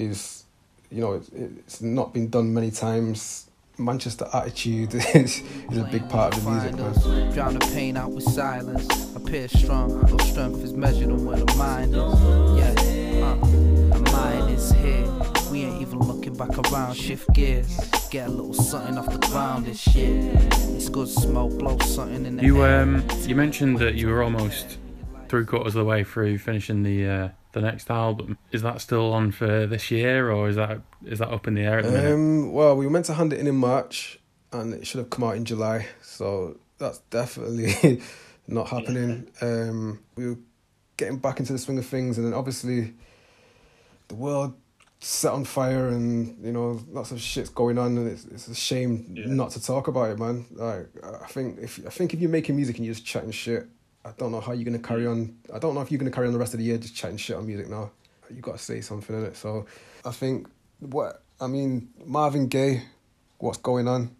is, 0.00 0.44
you 0.90 1.00
know, 1.00 1.12
it's, 1.14 1.28
it's 1.30 1.80
not 1.82 2.12
been 2.12 2.28
done 2.28 2.52
many 2.52 2.70
times. 2.70 3.46
Manchester 3.78 4.26
attitude 4.34 4.94
is, 5.14 5.42
is 5.70 5.78
a 5.78 5.84
big 5.90 6.06
part 6.08 6.36
of 6.36 6.44
the 6.44 6.50
music, 6.50 6.74
man. 6.76 7.32
Drown 7.32 7.54
the 7.54 7.66
pain 7.72 7.96
out 7.96 8.10
with 8.12 8.24
silence. 8.24 8.86
Appear 9.16 9.48
strong, 9.48 10.00
though 10.06 10.18
strength 10.18 10.62
is 10.62 10.72
measured 10.74 11.10
on 11.10 11.24
where 11.24 11.38
the 11.38 11.54
mind 11.56 11.94
is. 11.94 11.96
Yeah, 12.58 13.24
uh, 13.24 13.36
the 13.96 14.10
mind 14.12 14.50
is 14.50 14.70
here. 14.72 15.06
We 15.50 15.64
ain't 15.64 15.80
even 15.80 15.98
looking 16.00 16.36
back 16.36 16.56
around. 16.70 16.94
Shift 16.94 17.32
gears, 17.32 17.74
get 18.10 18.28
a 18.28 18.30
little 18.30 18.52
something 18.52 18.98
off 18.98 19.10
the 19.10 19.26
ground. 19.28 19.64
This 19.66 19.78
shit, 19.80 20.24
it's 20.76 20.88
good 20.90 21.08
smoke, 21.08 21.58
blow 21.58 21.78
something 21.78 22.26
in 22.26 22.36
the 22.36 22.42
You 22.44 22.62
air. 22.64 22.82
um 22.82 23.02
you 23.26 23.34
mentioned 23.34 23.78
that 23.78 23.94
you 23.94 24.08
were 24.08 24.22
almost 24.22 24.76
three 25.30 25.46
quarters 25.46 25.74
of 25.74 25.80
the 25.80 25.84
way 25.84 26.04
through 26.04 26.36
finishing 26.38 26.82
the 26.82 27.06
uh, 27.08 27.28
the 27.52 27.60
next 27.62 27.90
album. 27.90 28.36
Is 28.52 28.62
that 28.62 28.80
still 28.80 29.12
on 29.12 29.30
for 29.32 29.66
this 29.66 29.90
year, 29.90 30.30
or 30.30 30.48
is 30.48 30.56
that 30.56 30.80
is 31.06 31.20
that 31.20 31.28
up 31.30 31.46
in 31.48 31.54
the 31.54 31.62
air 31.62 31.78
at 31.78 31.84
the 31.86 31.92
minute? 31.92 32.12
Um, 32.12 32.52
well, 32.52 32.76
we 32.76 32.84
were 32.84 32.90
meant 32.92 33.06
to 33.06 33.14
hand 33.14 33.32
it 33.32 33.38
in 33.40 33.46
in 33.46 33.56
March, 33.56 34.18
and 34.52 34.74
it 34.74 34.86
should 34.86 34.98
have 34.98 35.08
come 35.10 35.24
out 35.24 35.36
in 35.36 35.44
July. 35.44 35.86
So 36.02 36.58
that's 36.78 36.98
definitely 37.10 38.02
not 38.48 38.68
happening. 38.68 39.28
Um, 39.40 40.00
we 40.16 40.26
were 40.28 40.38
getting 40.96 41.18
back 41.18 41.38
into 41.40 41.52
the 41.52 41.58
swing 41.58 41.78
of 41.78 41.86
things, 41.86 42.18
and 42.18 42.26
then 42.26 42.34
obviously 42.34 42.92
the 44.08 44.14
world 44.16 44.54
set 45.02 45.32
on 45.32 45.44
fire, 45.44 45.88
and 45.88 46.36
you 46.44 46.52
know 46.52 46.80
lots 46.90 47.10
of 47.10 47.20
shit's 47.20 47.48
going 47.50 47.78
on, 47.78 47.96
and 47.96 48.08
it's 48.08 48.24
it's 48.26 48.48
a 48.48 48.54
shame 48.54 49.06
Yeah. 49.14 49.26
not 49.28 49.50
to 49.52 49.62
talk 49.62 49.88
about 49.88 50.10
it, 50.10 50.18
man. 50.18 50.46
Like 50.50 50.88
I 51.22 51.26
think 51.28 51.58
if 51.60 51.80
I 51.86 51.90
think 51.90 52.12
if 52.14 52.20
you're 52.20 52.30
making 52.30 52.56
music 52.56 52.76
and 52.76 52.84
you're 52.84 52.94
just 52.94 53.06
chatting 53.06 53.30
shit, 53.30 53.66
I 54.04 54.10
don't 54.16 54.32
know 54.32 54.40
how 54.40 54.52
you're 54.52 54.64
gonna 54.64 54.78
carry 54.78 55.06
on. 55.06 55.36
I 55.54 55.58
don't 55.58 55.74
know 55.74 55.80
if 55.82 55.90
you're 55.90 55.98
gonna 55.98 56.10
carry 56.10 56.26
on 56.26 56.32
the 56.32 56.38
rest 56.38 56.54
of 56.54 56.58
the 56.58 56.64
year 56.64 56.78
just 56.78 56.94
chatting 56.94 57.16
shit 57.18 57.36
on 57.36 57.46
music 57.46 57.68
now. 57.68 57.90
You 58.34 58.40
got 58.40 58.52
to 58.58 58.62
say 58.62 58.80
something 58.80 59.14
in 59.16 59.24
it. 59.24 59.36
So 59.36 59.66
I 60.04 60.10
think 60.12 60.46
what 60.78 61.22
I 61.40 61.48
mean, 61.48 61.88
Marvin 62.06 62.46
Gaye, 62.46 62.82
what's 63.38 63.58
going 63.58 63.88
on, 63.88 64.14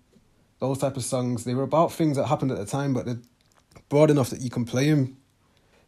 those 0.59 0.79
type 0.79 0.97
of 0.97 1.05
songs. 1.05 1.45
They 1.45 1.55
were 1.55 1.63
about 1.63 1.93
things 1.93 2.17
that 2.17 2.27
happened 2.27 2.51
at 2.51 2.59
the 2.59 2.67
time, 2.67 2.93
but 2.93 3.07
they're 3.07 3.21
broad 3.89 4.11
enough 4.11 4.31
that 4.31 4.41
you 4.41 4.51
can 4.51 4.65
play 4.65 4.91
them. 4.91 5.17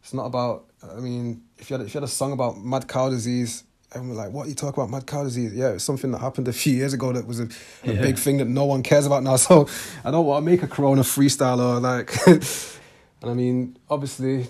It's 0.01 0.13
not 0.13 0.25
about. 0.25 0.65
I 0.89 0.99
mean, 0.99 1.43
if 1.57 1.69
you 1.69 1.77
had 1.77 1.85
if 1.85 1.93
you 1.93 1.99
had 1.99 2.05
a 2.07 2.11
song 2.11 2.31
about 2.31 2.57
mad 2.57 2.87
cow 2.87 3.09
disease. 3.09 3.63
And 3.95 4.09
we're 4.09 4.15
like, 4.15 4.31
what 4.31 4.47
are 4.47 4.49
you 4.49 4.55
talking 4.55 4.81
about? 4.81 4.89
Mad 4.89 5.05
cow 5.05 5.23
disease? 5.23 5.53
Yeah, 5.53 5.73
it's 5.73 5.83
something 5.83 6.09
that 6.13 6.17
happened 6.17 6.47
a 6.47 6.53
few 6.53 6.73
years 6.73 6.93
ago 6.93 7.11
that 7.13 7.27
was 7.27 7.39
a, 7.39 7.43
a 7.43 7.93
Yeah. 7.93 8.01
big 8.01 8.17
thing 8.17 8.37
that 8.37 8.47
no 8.47 8.65
one 8.65 8.81
cares 8.81 9.05
about 9.05 9.21
now. 9.21 9.35
So 9.37 9.67
I 10.03 10.09
don't 10.09 10.25
want 10.25 10.43
to 10.43 10.49
make 10.51 10.63
a 10.63 10.67
Corona 10.67 11.01
freestyle 11.03 11.59
or 11.59 11.79
like. 11.79 12.11
and 13.23 13.31
I 13.31 13.33
mean, 13.35 13.77
obviously, 13.89 14.47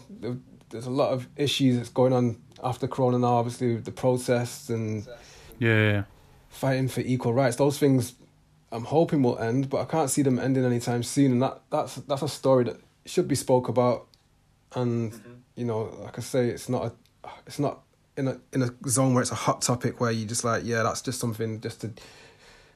there's 0.70 0.88
a 0.88 0.92
lot 0.92 1.12
of 1.12 1.27
issues 1.38 1.77
that's 1.77 1.89
going 1.89 2.12
on 2.12 2.42
after 2.63 2.88
Corona 2.88 3.20
now. 3.20 3.36
Obviously, 3.36 3.75
with 3.75 3.86
the 3.86 3.92
protests 3.92 4.70
and 4.70 5.06
Yeah, 5.60 5.70
yeah, 5.70 5.92
yeah. 5.92 6.03
fighting 6.50 6.88
for 6.88 7.01
equal 7.01 7.34
rights. 7.34 7.56
Those 7.56 7.77
things, 7.77 8.15
I'm 8.72 8.86
hoping 8.86 9.22
will 9.22 9.38
end, 9.38 9.70
but 9.70 9.80
I 9.82 9.86
can't 9.86 10.10
see 10.10 10.24
them 10.24 10.39
ending 10.39 10.65
anytime 10.65 11.03
soon. 11.03 11.34
And 11.34 11.42
that 11.44 11.62
that's 11.70 11.96
that's 11.96 12.24
a 12.24 12.27
story 12.27 12.63
that 12.63 12.77
should 13.06 13.27
be 13.27 13.36
spoke 13.36 13.68
about. 13.68 14.08
And 14.74 15.13
mm-hmm. 15.13 15.32
you 15.56 15.65
know, 15.65 15.96
like 16.03 16.18
I 16.18 16.22
say, 16.24 16.50
it's 16.50 16.68
not 16.68 16.86
a, 16.86 17.30
it's 17.46 17.60
not 17.60 17.84
in 18.18 18.27
a 18.27 18.39
in 18.53 18.63
a 18.63 18.70
zone 18.88 19.13
where 19.13 19.22
it's 19.22 19.32
a 19.32 19.36
hot 19.36 19.62
topic 19.62 20.01
where 20.01 20.12
you 20.12 20.25
just 20.25 20.44
like, 20.44 20.63
yeah, 20.65 20.82
that's 20.82 21.03
just 21.03 21.20
something 21.20 21.62
just 21.62 21.82
to 21.82 21.92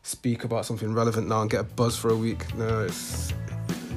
speak 0.04 0.44
about 0.44 0.64
something 0.64 0.94
relevant 0.94 1.28
now 1.28 1.42
and 1.42 1.50
get 1.50 1.62
a 1.62 1.64
buzz 1.64 1.98
for 1.98 2.10
a 2.10 2.16
week. 2.16 2.54
No, 2.56 2.84
it's 2.84 3.34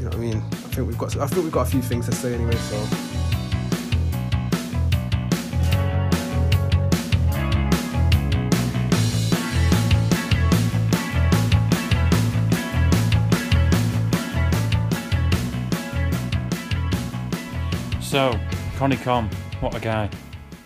you 0.01 0.07
know 0.07 0.17
what 0.17 0.17
I 0.17 0.21
mean. 0.21 0.39
I 0.39 0.41
think 0.41 0.87
we've 0.87 0.97
got 0.97 1.15
I 1.19 1.27
think 1.27 1.45
we've 1.45 1.53
got 1.53 1.67
a 1.67 1.71
few 1.71 1.83
things 1.83 2.07
to 2.07 2.13
say 2.13 2.35
anyway. 2.35 2.57
So. 2.57 2.87
So, 18.01 18.41
Konny 18.77 19.01
Kon, 19.05 19.29
what 19.61 19.75
a 19.75 19.81
guy. 19.81 20.09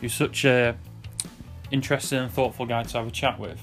You're 0.00 0.11
such 0.11 0.45
a 0.45 0.76
interesting 1.73 2.21
and 2.21 2.31
thoughtful 2.31 2.67
guy 2.67 2.85
to 2.85 2.99
have 2.99 3.09
a 3.09 3.11
chat 3.11 3.38
with. 3.38 3.59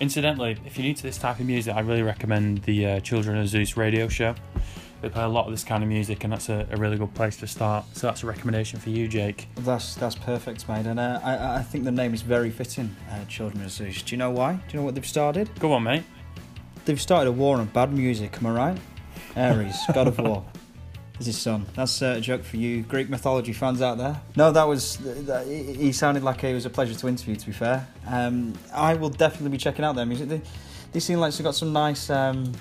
Incidentally, 0.00 0.58
if 0.66 0.76
you're 0.76 0.86
new 0.86 0.94
to 0.94 1.02
this 1.02 1.18
type 1.18 1.40
of 1.40 1.46
music, 1.46 1.74
I 1.74 1.80
really 1.80 2.02
recommend 2.02 2.62
the 2.62 2.86
uh, 2.86 3.00
Children 3.00 3.38
of 3.38 3.48
Zeus 3.48 3.76
radio 3.76 4.08
show. 4.08 4.34
They 5.02 5.08
play 5.08 5.24
a 5.24 5.28
lot 5.28 5.44
of 5.46 5.52
this 5.52 5.62
kind 5.64 5.82
of 5.82 5.88
music, 5.88 6.24
and 6.24 6.32
that's 6.32 6.48
a, 6.48 6.66
a 6.70 6.76
really 6.76 6.96
good 6.96 7.14
place 7.14 7.36
to 7.38 7.46
start. 7.46 7.84
So 7.92 8.06
that's 8.06 8.22
a 8.22 8.26
recommendation 8.26 8.80
for 8.80 8.90
you, 8.90 9.08
Jake. 9.08 9.48
That's 9.56 9.94
that's 9.94 10.14
perfect, 10.14 10.68
mate. 10.68 10.86
And 10.86 10.98
uh, 10.98 11.20
I 11.22 11.56
I 11.58 11.62
think 11.62 11.84
the 11.84 11.92
name 11.92 12.14
is 12.14 12.22
very 12.22 12.50
fitting. 12.50 12.94
Uh, 13.10 13.24
Children 13.26 13.64
of 13.64 13.70
Zeus. 13.70 14.02
Do 14.02 14.14
you 14.14 14.18
know 14.18 14.30
why? 14.30 14.54
Do 14.54 14.60
you 14.72 14.78
know 14.80 14.84
what 14.84 14.94
they've 14.94 15.06
started? 15.06 15.50
Go 15.58 15.72
on, 15.72 15.82
mate. 15.82 16.02
They've 16.86 17.00
started 17.00 17.28
a 17.30 17.32
war 17.32 17.58
on 17.58 17.66
bad 17.66 17.92
music. 17.92 18.36
Am 18.38 18.46
I 18.46 18.50
right? 18.50 18.78
Ares, 19.36 19.76
god 19.92 20.08
of 20.08 20.18
war. 20.18 20.44
Is 21.18 21.26
his 21.26 21.38
son. 21.38 21.64
That's 21.74 22.02
uh, 22.02 22.16
a 22.18 22.20
joke 22.20 22.44
for 22.44 22.58
you 22.58 22.82
Greek 22.82 23.08
mythology 23.08 23.54
fans 23.54 23.80
out 23.80 23.96
there. 23.96 24.20
No, 24.36 24.52
that 24.52 24.68
was. 24.68 24.98
That, 24.98 25.46
he 25.46 25.72
he 25.72 25.92
sounded 25.92 26.22
like 26.22 26.44
it 26.44 26.52
was 26.52 26.66
a 26.66 26.70
pleasure 26.70 26.94
to 26.94 27.08
interview. 27.08 27.36
To 27.36 27.46
be 27.46 27.52
fair, 27.52 27.86
um, 28.06 28.52
I 28.74 28.94
will 28.94 29.08
definitely 29.08 29.50
be 29.50 29.58
checking 29.58 29.84
out 29.84 29.96
their 29.96 30.04
music. 30.04 30.28
They, 30.28 30.42
they 30.92 31.00
seem 31.00 31.18
like 31.18 31.32
they've 31.32 31.44
got 31.44 31.54
some 31.54 31.72
nice, 31.72 32.10
um, 32.10 32.52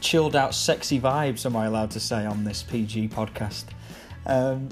chilled 0.00 0.36
out, 0.36 0.54
sexy 0.54 1.00
vibes. 1.00 1.46
Am 1.46 1.56
I 1.56 1.64
allowed 1.64 1.90
to 1.92 2.00
say 2.00 2.26
on 2.26 2.44
this 2.44 2.62
PG 2.62 3.08
podcast? 3.08 3.64
Um, 4.26 4.68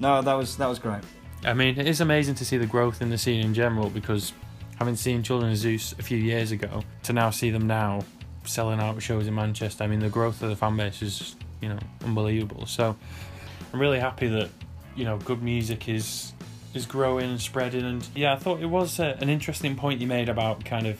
no, 0.00 0.20
that 0.20 0.34
was 0.34 0.58
that 0.58 0.68
was 0.68 0.78
great. 0.78 1.02
I 1.44 1.54
mean, 1.54 1.78
it 1.78 1.86
is 1.86 2.00
amazing 2.00 2.34
to 2.36 2.44
see 2.44 2.56
the 2.56 2.66
growth 2.66 3.02
in 3.02 3.10
the 3.10 3.18
scene 3.18 3.40
in 3.40 3.54
general 3.54 3.90
because 3.90 4.32
having 4.78 4.96
seen 4.96 5.22
Children 5.22 5.52
of 5.52 5.58
Zeus 5.58 5.94
a 5.98 6.02
few 6.02 6.18
years 6.18 6.52
ago 6.52 6.82
to 7.04 7.12
now 7.12 7.30
see 7.30 7.50
them 7.50 7.66
now 7.66 8.04
selling 8.44 8.80
out 8.80 9.00
shows 9.02 9.26
in 9.26 9.34
Manchester, 9.34 9.84
I 9.84 9.86
mean, 9.86 10.00
the 10.00 10.08
growth 10.08 10.42
of 10.42 10.48
the 10.48 10.56
fan 10.56 10.76
base 10.76 11.02
is, 11.02 11.36
you 11.64 11.70
know, 11.70 11.78
unbelievable. 12.04 12.66
So 12.66 12.94
I'm 13.72 13.80
really 13.80 13.98
happy 13.98 14.28
that, 14.28 14.50
you 14.94 15.04
know, 15.04 15.16
good 15.18 15.42
music 15.42 15.88
is 15.88 16.32
is 16.74 16.86
growing 16.86 17.30
and 17.30 17.40
spreading. 17.40 17.84
And 17.84 18.06
yeah, 18.14 18.32
I 18.34 18.36
thought 18.36 18.60
it 18.60 18.66
was 18.66 18.98
a, 18.98 19.16
an 19.20 19.28
interesting 19.30 19.76
point 19.76 20.00
you 20.00 20.06
made 20.08 20.28
about 20.28 20.64
kind 20.64 20.86
of 20.86 20.98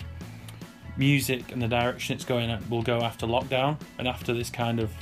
music 0.96 1.50
and 1.52 1.60
the 1.60 1.66
direction 1.68 2.14
it's 2.14 2.24
going 2.24 2.48
at 2.50 2.68
will 2.70 2.82
go 2.82 3.00
after 3.00 3.26
lockdown 3.26 3.76
and 3.98 4.06
after 4.06 4.32
this 4.32 4.50
kind 4.50 4.78
of 4.78 4.92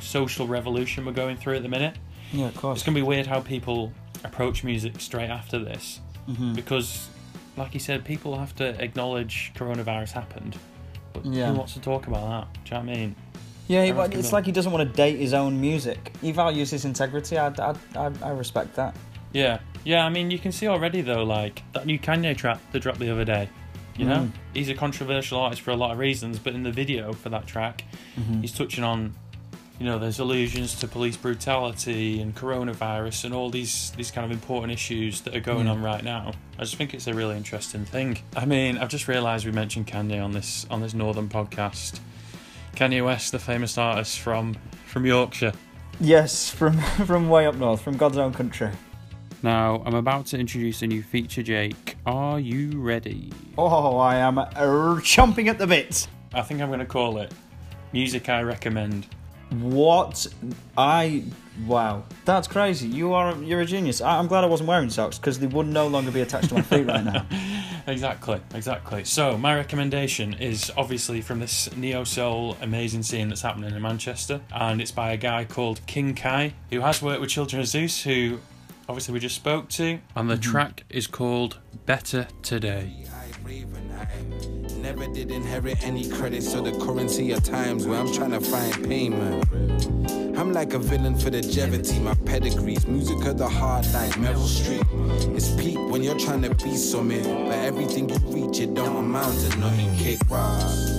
social 0.00 0.46
revolution 0.46 1.04
we're 1.04 1.12
going 1.12 1.36
through 1.36 1.56
at 1.56 1.62
the 1.62 1.68
minute. 1.68 1.96
Yeah, 2.32 2.46
of 2.46 2.56
course. 2.56 2.78
It's 2.78 2.86
going 2.86 2.94
to 2.94 3.00
be 3.00 3.06
weird 3.06 3.26
how 3.26 3.40
people 3.40 3.92
approach 4.24 4.62
music 4.64 5.00
straight 5.00 5.28
after 5.30 5.58
this 5.58 6.00
Mhm. 6.28 6.54
because, 6.54 7.08
like 7.56 7.74
you 7.74 7.80
said, 7.80 8.04
people 8.04 8.38
have 8.38 8.54
to 8.56 8.80
acknowledge 8.80 9.50
coronavirus 9.56 10.12
happened. 10.12 10.56
But 11.12 11.26
Yeah. 11.26 11.48
who 11.48 11.54
wants 11.54 11.74
to 11.74 11.80
talk 11.80 12.06
about 12.06 12.28
that? 12.28 12.64
Do 12.64 12.76
you 12.76 12.80
know 12.82 12.86
what 12.86 12.96
I 12.96 13.00
mean? 13.00 13.16
Yeah, 13.70 13.84
he- 13.84 14.18
it's 14.18 14.32
like 14.32 14.46
he 14.46 14.52
doesn't 14.52 14.72
want 14.72 14.88
to 14.88 14.96
date 14.96 15.18
his 15.18 15.32
own 15.32 15.60
music. 15.60 16.12
He 16.20 16.32
values 16.32 16.70
his 16.70 16.84
integrity. 16.84 17.38
I, 17.38 17.48
I, 17.48 17.74
I, 17.94 18.10
I 18.22 18.30
respect 18.30 18.74
that. 18.74 18.96
Yeah, 19.32 19.60
yeah. 19.84 20.04
I 20.04 20.08
mean, 20.08 20.30
you 20.30 20.38
can 20.40 20.50
see 20.52 20.66
already 20.66 21.02
though, 21.02 21.22
like 21.24 21.62
that 21.72 21.86
new 21.86 21.98
Kanye 21.98 22.36
track 22.36 22.58
that 22.72 22.80
dropped 22.80 22.98
the 22.98 23.10
other 23.10 23.24
day. 23.24 23.48
You 23.96 24.06
know, 24.06 24.20
Mm. 24.22 24.30
he's 24.54 24.68
a 24.70 24.74
controversial 24.74 25.38
artist 25.40 25.62
for 25.62 25.70
a 25.72 25.76
lot 25.76 25.90
of 25.92 25.98
reasons, 25.98 26.38
but 26.38 26.54
in 26.54 26.62
the 26.62 26.72
video 26.72 27.12
for 27.12 27.28
that 27.28 27.46
track, 27.46 27.84
Mm-hmm. 28.18 28.40
he's 28.40 28.52
touching 28.52 28.82
on, 28.82 29.14
you 29.78 29.84
know, 29.86 29.98
there's 29.98 30.18
allusions 30.18 30.74
to 30.80 30.88
police 30.88 31.16
brutality 31.16 32.20
and 32.20 32.34
coronavirus 32.34 33.24
and 33.26 33.34
all 33.34 33.50
these 33.50 33.92
these 33.96 34.10
kind 34.10 34.24
of 34.24 34.30
important 34.32 34.72
issues 34.72 35.20
that 35.22 35.36
are 35.36 35.40
going 35.40 35.66
Yeah. 35.66 35.72
on 35.72 35.82
right 35.82 36.02
now. 36.02 36.32
I 36.58 36.62
just 36.62 36.76
think 36.76 36.92
it's 36.94 37.06
a 37.06 37.14
really 37.14 37.36
interesting 37.36 37.84
thing. 37.84 38.18
I 38.36 38.46
mean, 38.46 38.78
I've 38.78 38.88
just 38.88 39.06
realised 39.06 39.44
we 39.46 39.52
mentioned 39.52 39.86
Kanye 39.86 40.22
on 40.24 40.32
this 40.32 40.66
on 40.70 40.80
this 40.80 40.92
Northern 40.94 41.28
podcast. 41.28 42.00
Kanye 42.76 43.04
West, 43.04 43.32
the 43.32 43.38
famous 43.38 43.76
artist 43.78 44.20
from 44.20 44.56
from 44.86 45.06
Yorkshire. 45.06 45.52
Yes, 46.00 46.50
from 46.50 46.78
from 47.06 47.28
way 47.28 47.46
up 47.46 47.54
north, 47.56 47.82
from 47.82 47.96
God's 47.96 48.18
own 48.18 48.32
country. 48.32 48.70
Now, 49.42 49.82
I'm 49.86 49.94
about 49.94 50.26
to 50.26 50.38
introduce 50.38 50.82
a 50.82 50.86
new 50.86 51.02
feature, 51.02 51.42
Jake. 51.42 51.96
Are 52.04 52.38
you 52.38 52.78
ready? 52.78 53.32
Oh, 53.56 53.96
I 53.96 54.16
am 54.16 54.36
uh, 54.38 54.46
chomping 55.00 55.48
at 55.48 55.58
the 55.58 55.66
bit. 55.66 56.06
I 56.34 56.42
think 56.42 56.60
I'm 56.60 56.68
going 56.68 56.80
to 56.80 56.86
call 56.86 57.18
it 57.18 57.32
Music 57.92 58.28
I 58.28 58.42
Recommend. 58.42 59.06
What 59.50 60.26
I 60.76 61.24
wow, 61.66 62.04
that's 62.24 62.48
crazy. 62.48 62.88
You 62.88 63.12
are 63.14 63.34
you're 63.42 63.60
a 63.60 63.66
genius. 63.66 64.00
I, 64.00 64.18
I'm 64.18 64.26
glad 64.26 64.44
I 64.44 64.46
wasn't 64.46 64.68
wearing 64.68 64.90
socks 64.90 65.18
because 65.18 65.38
they 65.38 65.46
would 65.46 65.66
no 65.66 65.88
longer 65.88 66.10
be 66.10 66.20
attached 66.20 66.48
to 66.50 66.54
my 66.54 66.62
feet 66.62 66.86
right 66.86 67.04
now. 67.04 67.26
Exactly, 67.86 68.40
exactly. 68.54 69.04
So, 69.04 69.36
my 69.36 69.54
recommendation 69.54 70.34
is 70.34 70.70
obviously 70.76 71.20
from 71.22 71.40
this 71.40 71.74
neo 71.76 72.04
soul 72.04 72.56
amazing 72.60 73.02
scene 73.02 73.28
that's 73.28 73.42
happening 73.42 73.74
in 73.74 73.82
Manchester, 73.82 74.40
and 74.52 74.80
it's 74.80 74.92
by 74.92 75.12
a 75.12 75.16
guy 75.16 75.44
called 75.44 75.84
King 75.86 76.14
Kai, 76.14 76.54
who 76.70 76.80
has 76.80 77.02
worked 77.02 77.20
with 77.20 77.30
Children 77.30 77.60
of 77.60 77.66
Zeus, 77.66 78.02
who 78.02 78.38
obviously 78.88 79.14
we 79.14 79.20
just 79.20 79.34
spoke 79.34 79.68
to. 79.70 79.98
And 80.14 80.30
the 80.30 80.34
mm-hmm. 80.34 80.50
track 80.50 80.84
is 80.88 81.06
called 81.06 81.58
Better 81.86 82.28
Today. 82.42 83.06
Never 84.76 85.06
did 85.06 85.30
inherit 85.30 85.82
any 85.82 86.08
credit, 86.08 86.42
so 86.42 86.60
the 86.60 86.72
currency 86.84 87.32
of 87.32 87.44
times 87.44 87.86
where 87.86 88.00
I'm 88.00 88.12
trying 88.12 88.30
to 88.30 88.40
find 88.40 88.84
payment. 88.84 89.44
I'm 90.38 90.52
like 90.52 90.72
a 90.72 90.78
villain 90.78 91.18
for 91.18 91.30
the 91.30 91.42
longevity, 91.42 91.98
my 91.98 92.14
pedigrees, 92.14 92.86
music 92.86 93.24
of 93.26 93.38
the 93.38 93.48
heart 93.48 93.86
like 93.92 94.12
Meryl 94.12 94.48
Streep. 94.48 95.36
It's 95.36 95.54
peak 95.54 95.78
when 95.90 96.02
you're 96.02 96.18
trying 96.18 96.42
to 96.42 96.54
be 96.54 96.76
something, 96.76 97.22
but 97.22 97.58
everything 97.58 98.08
you 98.08 98.16
reach, 98.24 98.58
it 98.60 98.74
don't 98.74 98.96
amount 98.96 99.38
to 99.40 99.58
nothing. 99.58 99.94
Kick 99.96 100.18
rocks. 100.30 100.89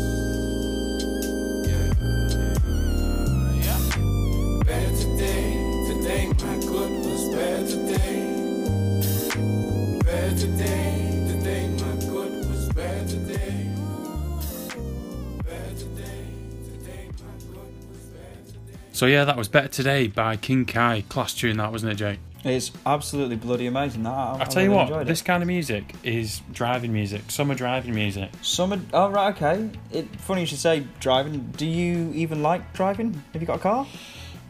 So 19.02 19.08
yeah, 19.08 19.26
that 19.26 19.36
was 19.36 19.48
Better 19.48 19.68
Today 19.68 20.06
by 20.06 20.36
King 20.36 20.64
Kai. 20.64 21.04
Class 21.10 21.34
tune 21.34 21.58
that, 21.58 21.72
wasn't 21.72 21.94
it, 21.94 21.96
Jake? 21.96 22.20
It's 22.44 22.72
absolutely 22.86 23.36
bloody 23.36 23.66
amazing. 23.66 24.04
That 24.04 24.12
I, 24.12 24.38
I 24.42 24.44
tell 24.44 24.62
you 24.62 24.70
what, 24.70 25.08
this 25.08 25.24
kind 25.24 25.42
of 25.42 25.48
music 25.48 25.96
is 26.04 26.44
driving 26.54 26.94
music, 26.94 27.32
summer 27.32 27.56
driving 27.56 27.96
music. 27.96 28.30
Summer. 28.44 28.80
Oh 28.94 29.10
right, 29.10 29.36
okay. 29.36 29.72
It 29.90 30.08
funny 30.18 30.42
you 30.42 30.46
should 30.46 30.60
say 30.60 30.86
driving. 31.00 31.52
Do 31.58 31.66
you 31.66 32.12
even 32.14 32.44
like 32.44 32.74
driving? 32.74 33.14
Have 33.34 33.42
you 33.42 33.48
got 33.48 33.56
a 33.56 33.64
car? 33.64 33.88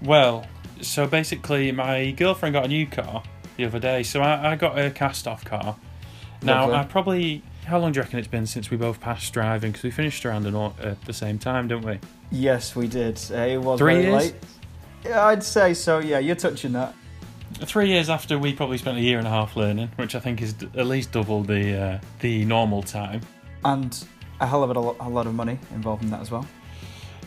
Well, 0.04 0.46
so 0.82 1.08
basically, 1.08 1.72
my 1.72 2.12
girlfriend 2.12 2.52
got 2.52 2.66
a 2.66 2.68
new 2.68 2.88
car 2.88 3.24
the 3.56 3.64
other 3.64 3.80
day, 3.80 4.04
so 4.04 4.20
I, 4.20 4.52
I 4.52 4.56
got 4.58 4.78
a 4.78 4.92
cast 4.92 5.30
off 5.30 5.46
car. 5.46 5.78
Now, 6.42 6.64
Lovely. 6.64 6.76
I 6.76 6.84
probably. 6.84 7.44
How 7.66 7.78
long 7.80 7.92
do 7.92 7.98
you 8.00 8.04
reckon 8.04 8.20
it's 8.20 8.28
been 8.28 8.46
since 8.48 8.70
we 8.72 8.78
both 8.78 9.00
passed 9.00 9.32
driving? 9.34 9.72
Because 9.72 9.84
we 9.84 9.92
finished 9.92 10.26
around 10.26 10.46
an, 10.46 10.56
at 10.82 11.02
the 11.06 11.14
same 11.14 11.38
time, 11.40 11.68
didn't 11.68 11.86
we? 11.86 12.00
Yes, 12.32 12.76
we 12.76 12.88
did. 12.88 13.20
Uh, 13.32 13.36
it 13.38 13.58
was 13.62 13.80
Three 13.80 14.02
years? 14.02 14.14
late. 14.26 14.36
Yeah, 15.06 15.26
I'd 15.26 15.44
say 15.44 15.74
so. 15.74 16.00
Yeah, 16.00 16.20
you're 16.20 16.36
touching 16.36 16.74
that. 16.74 16.94
Three 17.54 17.90
years 17.90 18.10
after 18.10 18.38
we 18.40 18.54
probably 18.54 18.78
spent 18.78 18.98
a 18.98 19.02
year 19.02 19.18
and 19.20 19.28
a 19.28 19.30
half 19.30 19.56
learning, 19.56 19.90
which 19.98 20.16
I 20.16 20.20
think 20.20 20.42
is 20.42 20.54
d- 20.54 20.70
at 20.76 20.86
least 20.88 21.12
double 21.12 21.44
the 21.44 21.78
uh, 21.78 22.00
the 22.20 22.46
normal 22.46 22.82
time. 22.82 23.22
And 23.66 24.04
a 24.40 24.48
hell 24.48 24.64
of 24.64 24.70
a 24.76 24.80
lot, 24.80 24.96
a 25.00 25.10
lot 25.10 25.28
of 25.28 25.36
money 25.36 25.60
involved 25.74 26.04
in 26.04 26.10
that 26.12 26.22
as 26.22 26.32
well. 26.32 26.48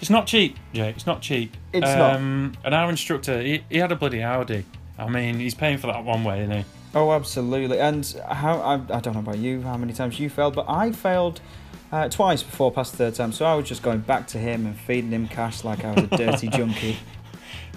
It's 0.00 0.10
not 0.10 0.26
cheap, 0.26 0.56
Jay. 0.72 0.88
It's 0.90 1.06
not 1.06 1.20
cheap. 1.20 1.56
It's 1.72 1.86
not. 1.86 2.14
um, 2.16 2.52
And 2.64 2.74
our 2.74 2.90
instructor, 2.90 3.40
he, 3.40 3.62
he 3.70 3.78
had 3.78 3.92
a 3.92 3.96
bloody 3.96 4.22
Audi. 4.22 4.64
I 4.98 5.08
mean, 5.08 5.38
he's 5.38 5.54
paying 5.54 5.78
for 5.78 5.86
that 5.88 6.04
one 6.04 6.24
way, 6.24 6.40
isn't 6.42 6.56
he? 6.56 6.64
Oh, 6.94 7.12
absolutely. 7.12 7.78
And 7.80 8.06
how 8.30 8.58
I, 8.60 8.74
I 8.74 9.00
don't 9.00 9.14
know 9.14 9.20
about 9.20 9.38
you, 9.38 9.62
how 9.62 9.76
many 9.76 9.92
times 9.92 10.18
you 10.20 10.30
failed, 10.30 10.54
but 10.54 10.66
I 10.68 10.92
failed 10.92 11.40
uh, 11.90 12.08
twice 12.08 12.42
before 12.42 12.70
past 12.72 12.92
the 12.92 12.98
third 12.98 13.14
time. 13.14 13.32
So 13.32 13.44
I 13.44 13.54
was 13.54 13.68
just 13.68 13.82
going 13.82 14.00
back 14.00 14.26
to 14.28 14.38
him 14.38 14.66
and 14.66 14.76
feeding 14.78 15.10
him 15.10 15.26
cash 15.28 15.64
like 15.64 15.84
I 15.84 15.92
was 15.92 16.04
a 16.04 16.16
dirty 16.16 16.48
junkie. 16.56 16.96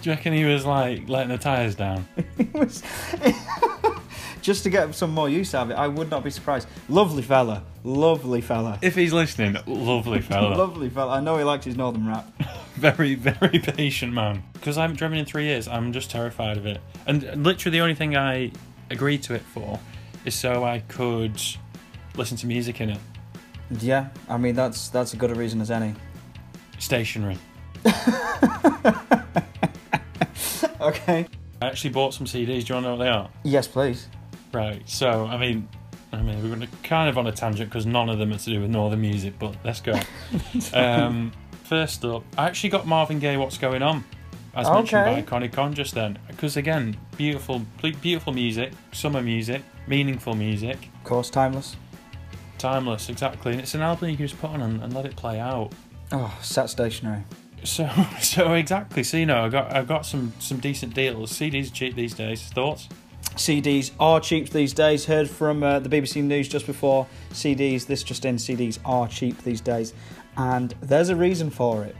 Do 0.01 0.09
you 0.09 0.15
reckon 0.15 0.33
he 0.33 0.45
was 0.45 0.65
like 0.65 1.09
letting 1.09 1.29
the 1.29 1.37
tyres 1.39 1.75
down? 1.75 2.07
It 2.37 2.53
was 2.53 2.83
just 4.41 4.63
to 4.63 4.69
get 4.69 4.93
some 4.93 5.11
more 5.11 5.27
use 5.29 5.53
out 5.55 5.63
of 5.63 5.71
it. 5.71 5.73
I 5.73 5.87
would 5.87 6.09
not 6.11 6.23
be 6.23 6.29
surprised. 6.29 6.67
Lovely 6.87 7.23
fella, 7.23 7.63
lovely 7.83 8.41
fella, 8.41 8.77
If 8.81 8.95
he's 8.95 9.11
listening, 9.13 9.57
lovely 9.65 10.21
fella. 10.21 10.55
lovely 10.55 10.89
fella. 10.89 11.13
I 11.17 11.19
know 11.19 11.37
he 11.37 11.43
likes 11.43 11.65
his 11.65 11.75
northern 11.75 12.07
rap. 12.07 12.27
very, 12.75 13.15
very 13.15 13.57
patient 13.59 14.13
man. 14.13 14.43
Because 14.53 14.77
I 14.77 14.81
haven't 14.83 14.97
driven 14.97 15.17
in 15.17 15.25
three 15.25 15.45
years, 15.45 15.67
I'm 15.67 15.91
just 15.91 16.11
terrified 16.11 16.57
of 16.57 16.65
it. 16.67 16.79
And 17.07 17.43
literally 17.43 17.77
the 17.77 17.81
only 17.81 17.95
thing 17.95 18.15
I 18.15 18.51
agreed 18.89 19.23
to 19.23 19.33
it 19.33 19.41
for 19.41 19.79
is 20.25 20.35
so 20.35 20.63
I 20.63 20.79
could 20.79 21.41
listen 22.15 22.37
to 22.37 22.47
music 22.47 22.81
in 22.81 22.89
it. 22.91 22.99
Yeah, 23.79 24.09
I 24.29 24.37
mean 24.37 24.55
that's 24.55 24.89
that's 24.89 25.13
a 25.13 25.17
good 25.17 25.31
a 25.31 25.35
reason 25.35 25.61
as 25.61 25.71
any. 25.71 25.93
Stationary. 26.79 27.37
Okay. 30.87 31.27
I 31.61 31.65
actually 31.65 31.89
bought 31.89 32.13
some 32.13 32.25
CDs. 32.25 32.45
Do 32.45 32.47
you 32.47 32.55
want 32.55 32.67
to 32.67 32.81
know 32.81 32.91
what 32.91 33.03
they 33.03 33.09
are? 33.09 33.29
Yes, 33.43 33.67
please. 33.67 34.07
Right. 34.53 34.87
So, 34.87 35.25
I 35.25 35.37
mean, 35.37 35.67
I 36.13 36.21
mean, 36.21 36.41
we're 36.41 36.49
gonna 36.49 36.67
kind 36.83 37.09
of 37.09 37.17
on 37.17 37.27
a 37.27 37.31
tangent 37.31 37.69
because 37.69 37.85
none 37.85 38.09
of 38.09 38.19
them 38.19 38.31
are 38.31 38.37
to 38.37 38.49
do 38.49 38.61
with 38.61 38.69
northern 38.69 39.01
music, 39.01 39.33
but 39.39 39.55
let's 39.63 39.81
go. 39.81 39.99
um, 40.73 41.31
first 41.65 42.05
up, 42.05 42.23
I 42.37 42.45
actually 42.45 42.69
got 42.69 42.87
Marvin 42.87 43.19
Gaye. 43.19 43.37
What's 43.37 43.57
going 43.57 43.81
on? 43.81 44.05
As 44.57 44.69
mentioned 44.69 45.05
by 45.05 45.21
Konny 45.21 45.51
Kon 45.51 45.73
just 45.73 45.93
then, 45.93 46.17
because 46.27 46.57
again, 46.57 46.97
beautiful, 47.15 47.61
beautiful 48.01 48.33
music, 48.33 48.73
summer 48.91 49.21
music, 49.21 49.61
meaningful 49.87 50.33
music, 50.35 50.89
Of 50.95 51.03
course, 51.03 51.29
timeless. 51.29 51.75
timeless, 52.57 53.09
exactly. 53.09 53.51
And 53.53 53.61
it's 53.61 53.75
an 53.75 53.81
album 53.81 54.09
you 54.09 54.17
can 54.17 54.27
just 54.27 54.41
put 54.41 54.49
on 54.49 54.61
and, 54.61 54.81
and 54.81 54.93
let 54.93 55.05
it 55.05 55.15
play 55.15 55.39
out. 55.39 55.71
Oh, 56.11 56.35
sat 56.41 56.69
stationary. 56.69 57.23
So, 57.63 57.89
so 58.21 58.53
exactly. 58.53 59.03
So 59.03 59.17
you 59.17 59.25
know, 59.27 59.45
I 59.45 59.49
got, 59.49 59.75
I 59.75 59.83
got 59.83 60.05
some, 60.05 60.33
some 60.39 60.57
decent 60.59 60.93
deals. 60.93 61.31
CDs 61.31 61.67
are 61.67 61.73
cheap 61.73 61.95
these 61.95 62.13
days. 62.13 62.41
Thoughts? 62.43 62.89
CDs 63.35 63.91
are 63.99 64.19
cheap 64.19 64.49
these 64.49 64.73
days. 64.73 65.05
Heard 65.05 65.29
from 65.29 65.61
uh, 65.61 65.79
the 65.79 65.89
BBC 65.89 66.23
News 66.23 66.47
just 66.47 66.65
before 66.65 67.05
CDs. 67.31 67.85
This 67.85 68.01
just 68.01 68.25
in: 68.25 68.37
CDs 68.37 68.79
are 68.85 69.07
cheap 69.07 69.43
these 69.43 69.61
days, 69.61 69.93
and 70.37 70.73
there's 70.81 71.09
a 71.09 71.15
reason 71.15 71.51
for 71.51 71.83
it. 71.83 71.95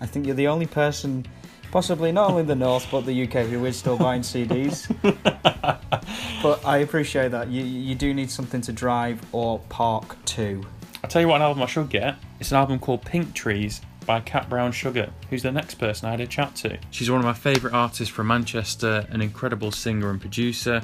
I 0.00 0.06
think 0.06 0.26
you're 0.26 0.36
the 0.36 0.46
only 0.48 0.66
person, 0.66 1.26
possibly 1.70 2.12
not 2.12 2.30
only 2.30 2.42
in 2.42 2.46
the 2.46 2.54
north 2.54 2.86
but 2.90 3.06
the 3.06 3.22
UK, 3.22 3.46
who 3.46 3.64
is 3.64 3.76
still 3.76 3.96
buying 3.96 4.22
CDs. 4.22 4.88
but 6.42 6.64
I 6.64 6.78
appreciate 6.78 7.30
that. 7.30 7.48
You 7.48 7.62
you 7.62 7.94
do 7.94 8.12
need 8.14 8.30
something 8.30 8.60
to 8.62 8.72
drive 8.72 9.20
or 9.32 9.60
park 9.68 10.22
to. 10.26 10.64
I'll 11.02 11.10
tell 11.10 11.22
you 11.22 11.28
what 11.28 11.36
an 11.36 11.42
album 11.42 11.62
I 11.62 11.66
should 11.66 11.88
get. 11.88 12.16
It's 12.38 12.50
an 12.50 12.58
album 12.58 12.78
called 12.78 13.02
Pink 13.04 13.34
Trees 13.34 13.80
by 14.06 14.20
Cat 14.20 14.48
Brown 14.48 14.72
Sugar, 14.72 15.10
who's 15.30 15.42
the 15.42 15.52
next 15.52 15.74
person 15.74 16.08
I 16.08 16.10
had 16.12 16.20
a 16.20 16.26
chat 16.26 16.54
to. 16.56 16.78
She's 16.90 17.10
one 17.10 17.20
of 17.20 17.24
my 17.24 17.32
favourite 17.32 17.74
artists 17.74 18.12
from 18.12 18.26
Manchester, 18.26 19.06
an 19.10 19.22
incredible 19.22 19.70
singer 19.70 20.10
and 20.10 20.20
producer. 20.20 20.82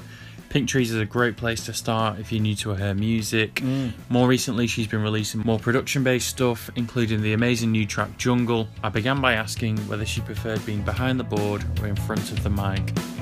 Pink 0.56 0.70
Trees 0.70 0.90
is 0.90 0.98
a 0.98 1.04
great 1.04 1.36
place 1.36 1.66
to 1.66 1.74
start 1.74 2.18
if 2.18 2.32
you're 2.32 2.40
new 2.40 2.54
to 2.54 2.70
her 2.70 2.94
music. 2.94 3.56
Mm. 3.56 3.92
More 4.08 4.26
recently, 4.26 4.66
she's 4.66 4.86
been 4.86 5.02
releasing 5.02 5.42
more 5.42 5.58
production 5.58 6.02
based 6.02 6.28
stuff, 6.28 6.70
including 6.76 7.20
the 7.20 7.34
amazing 7.34 7.72
new 7.72 7.84
track 7.84 8.16
Jungle. 8.16 8.66
I 8.82 8.88
began 8.88 9.20
by 9.20 9.34
asking 9.34 9.76
whether 9.86 10.06
she 10.06 10.22
preferred 10.22 10.64
being 10.64 10.80
behind 10.80 11.20
the 11.20 11.24
board 11.24 11.62
or 11.82 11.88
in 11.88 11.94
front 11.94 12.32
of 12.32 12.42
the 12.42 12.48
mic. 12.48 13.15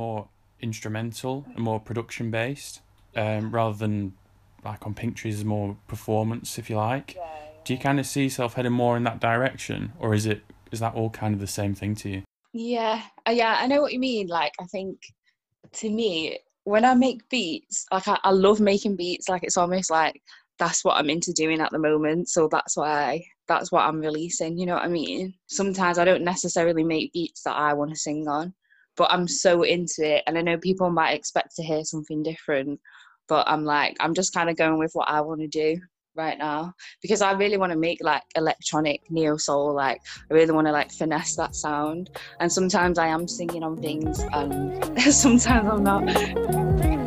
More 0.00 0.28
instrumental 0.60 1.46
and 1.54 1.62
more 1.64 1.80
production 1.80 2.30
based, 2.30 2.80
um, 3.16 3.50
rather 3.50 3.76
than 3.76 4.14
like 4.64 4.86
on 4.86 4.94
Pink 4.94 5.16
Trees 5.16 5.38
is 5.38 5.44
more 5.44 5.76
performance, 5.88 6.58
if 6.58 6.68
you 6.70 6.76
like. 6.76 7.16
Do 7.64 7.74
you 7.74 7.78
kind 7.78 8.00
of 8.00 8.06
see 8.06 8.24
yourself 8.24 8.54
heading 8.54 8.72
more 8.72 8.96
in 8.96 9.04
that 9.04 9.20
direction, 9.20 9.92
or 9.98 10.14
is 10.14 10.26
it 10.26 10.42
is 10.72 10.80
that 10.80 10.94
all 10.94 11.10
kind 11.10 11.34
of 11.34 11.40
the 11.40 11.46
same 11.60 11.74
thing 11.74 11.94
to 11.96 12.08
you? 12.08 12.22
Yeah, 12.52 13.02
uh, 13.28 13.32
yeah, 13.32 13.58
I 13.60 13.66
know 13.66 13.80
what 13.80 13.92
you 13.92 14.00
mean. 14.00 14.26
Like, 14.26 14.52
I 14.60 14.64
think 14.64 14.98
to 15.72 15.90
me, 15.90 16.38
when 16.64 16.84
I 16.84 16.94
make 16.94 17.28
beats, 17.28 17.86
like 17.92 18.08
I, 18.08 18.18
I 18.24 18.30
love 18.30 18.60
making 18.60 18.96
beats. 18.96 19.28
Like 19.28 19.44
it's 19.44 19.56
almost 19.56 19.90
like 19.90 20.22
that's 20.58 20.84
what 20.84 20.96
I'm 20.96 21.10
into 21.10 21.32
doing 21.32 21.60
at 21.60 21.70
the 21.70 21.78
moment. 21.78 22.28
So 22.28 22.48
that's 22.48 22.76
why 22.76 23.24
that's 23.48 23.72
what 23.72 23.84
I'm 23.84 24.00
releasing. 24.00 24.58
You 24.58 24.66
know 24.66 24.74
what 24.74 24.84
I 24.84 24.88
mean? 24.88 25.34
Sometimes 25.46 25.98
I 25.98 26.04
don't 26.04 26.24
necessarily 26.24 26.84
make 26.84 27.12
beats 27.12 27.42
that 27.42 27.56
I 27.56 27.72
want 27.74 27.90
to 27.90 27.96
sing 27.96 28.28
on, 28.28 28.54
but 29.00 29.10
I'm 29.10 29.26
so 29.26 29.62
into 29.62 30.02
it, 30.04 30.24
and 30.26 30.36
I 30.36 30.42
know 30.42 30.58
people 30.58 30.90
might 30.90 31.12
expect 31.12 31.56
to 31.56 31.62
hear 31.62 31.84
something 31.84 32.22
different, 32.22 32.78
but 33.28 33.48
I'm 33.48 33.64
like, 33.64 33.96
I'm 33.98 34.12
just 34.12 34.34
kind 34.34 34.50
of 34.50 34.58
going 34.58 34.78
with 34.78 34.90
what 34.92 35.08
I 35.08 35.22
want 35.22 35.40
to 35.40 35.46
do 35.46 35.80
right 36.14 36.36
now 36.36 36.74
because 37.00 37.22
I 37.22 37.32
really 37.32 37.56
want 37.56 37.72
to 37.72 37.78
make 37.78 38.04
like 38.04 38.20
electronic 38.34 39.00
neo 39.08 39.38
soul 39.38 39.72
like 39.72 40.00
I 40.30 40.34
really 40.34 40.52
want 40.52 40.66
to 40.66 40.72
like 40.72 40.90
finesse 40.90 41.36
that 41.36 41.54
sound 41.54 42.10
and 42.40 42.52
sometimes 42.52 42.98
I 42.98 43.06
am 43.06 43.28
singing 43.28 43.62
on 43.62 43.80
things 43.80 44.20
and 44.32 45.00
sometimes 45.14 45.68
I'm 45.68 45.84
not 45.84 46.99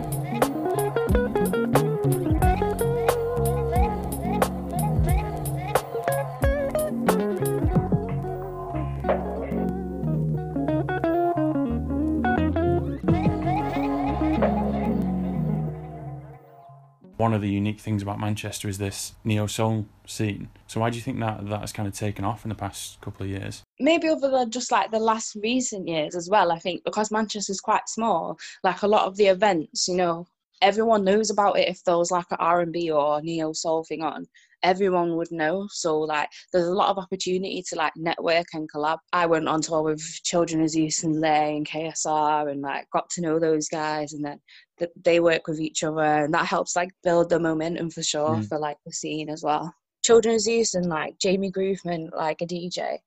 One 17.23 17.33
of 17.33 17.41
the 17.41 17.47
unique 17.47 17.79
things 17.79 18.01
about 18.01 18.19
Manchester 18.19 18.67
is 18.67 18.79
this 18.79 19.13
neo 19.23 19.47
soul 19.47 19.85
scene. 20.05 20.49
So 20.67 20.81
why 20.81 20.89
do 20.89 20.97
you 20.97 21.01
think 21.01 21.21
that 21.21 21.47
that 21.47 21.61
has 21.61 21.71
kind 21.71 21.87
of 21.87 21.93
taken 21.93 22.25
off 22.25 22.43
in 22.43 22.49
the 22.49 22.55
past 22.55 22.99
couple 22.99 23.23
of 23.23 23.29
years? 23.29 23.63
maybe 23.79 24.09
over 24.09 24.27
the 24.27 24.45
just 24.45 24.73
like 24.73 24.91
the 24.91 24.99
last 24.99 25.35
recent 25.41 25.87
years 25.87 26.15
as 26.15 26.29
well 26.29 26.51
I 26.51 26.59
think 26.59 26.83
because 26.83 27.11
Manchester's 27.11 27.61
quite 27.61 27.87
small 27.87 28.37
like 28.63 28.81
a 28.81 28.87
lot 28.87 29.07
of 29.07 29.15
the 29.15 29.27
events 29.27 29.87
you 29.87 29.95
know 29.95 30.27
everyone 30.61 31.05
knows 31.05 31.29
about 31.29 31.57
it 31.57 31.69
if 31.69 31.81
there 31.83 31.97
was 31.97 32.11
like 32.11 32.29
an 32.31 32.37
R&B 32.39 32.91
or 32.91 33.21
neo 33.21 33.53
soul 33.53 33.85
thing 33.85 34.03
on 34.03 34.27
everyone 34.63 35.15
would 35.17 35.31
know. 35.31 35.67
So 35.71 35.99
like 35.99 36.29
there's 36.51 36.67
a 36.67 36.73
lot 36.73 36.89
of 36.89 36.97
opportunity 36.97 37.63
to 37.69 37.75
like 37.75 37.93
network 37.95 38.47
and 38.53 38.69
collab. 38.71 38.97
I 39.11 39.25
went 39.25 39.47
on 39.47 39.61
tour 39.61 39.83
with 39.83 40.01
Children 40.23 40.63
of 40.63 40.69
Zeus 40.69 41.03
and 41.03 41.19
Lay 41.19 41.57
and 41.57 41.67
KSR 41.67 42.49
and 42.51 42.61
like 42.61 42.85
got 42.91 43.09
to 43.11 43.21
know 43.21 43.39
those 43.39 43.67
guys 43.69 44.13
and 44.13 44.23
then 44.25 44.39
th- 44.79 44.91
they 45.03 45.19
work 45.19 45.47
with 45.47 45.59
each 45.59 45.83
other 45.83 46.01
and 46.03 46.33
that 46.33 46.45
helps 46.45 46.75
like 46.75 46.89
build 47.03 47.29
the 47.29 47.39
momentum 47.39 47.89
for 47.89 48.03
sure 48.03 48.23
Mm. 48.35 48.47
for 48.47 48.57
like 48.59 48.77
the 48.85 48.91
scene 48.93 49.29
as 49.29 49.43
well. 49.43 49.73
Children 50.03 50.35
of 50.35 50.41
Zeus 50.41 50.73
and 50.73 50.87
like 50.87 51.17
Jamie 51.19 51.51
Groovement 51.51 52.15
like 52.15 52.41
a 52.41 52.45
DJ 52.45 52.97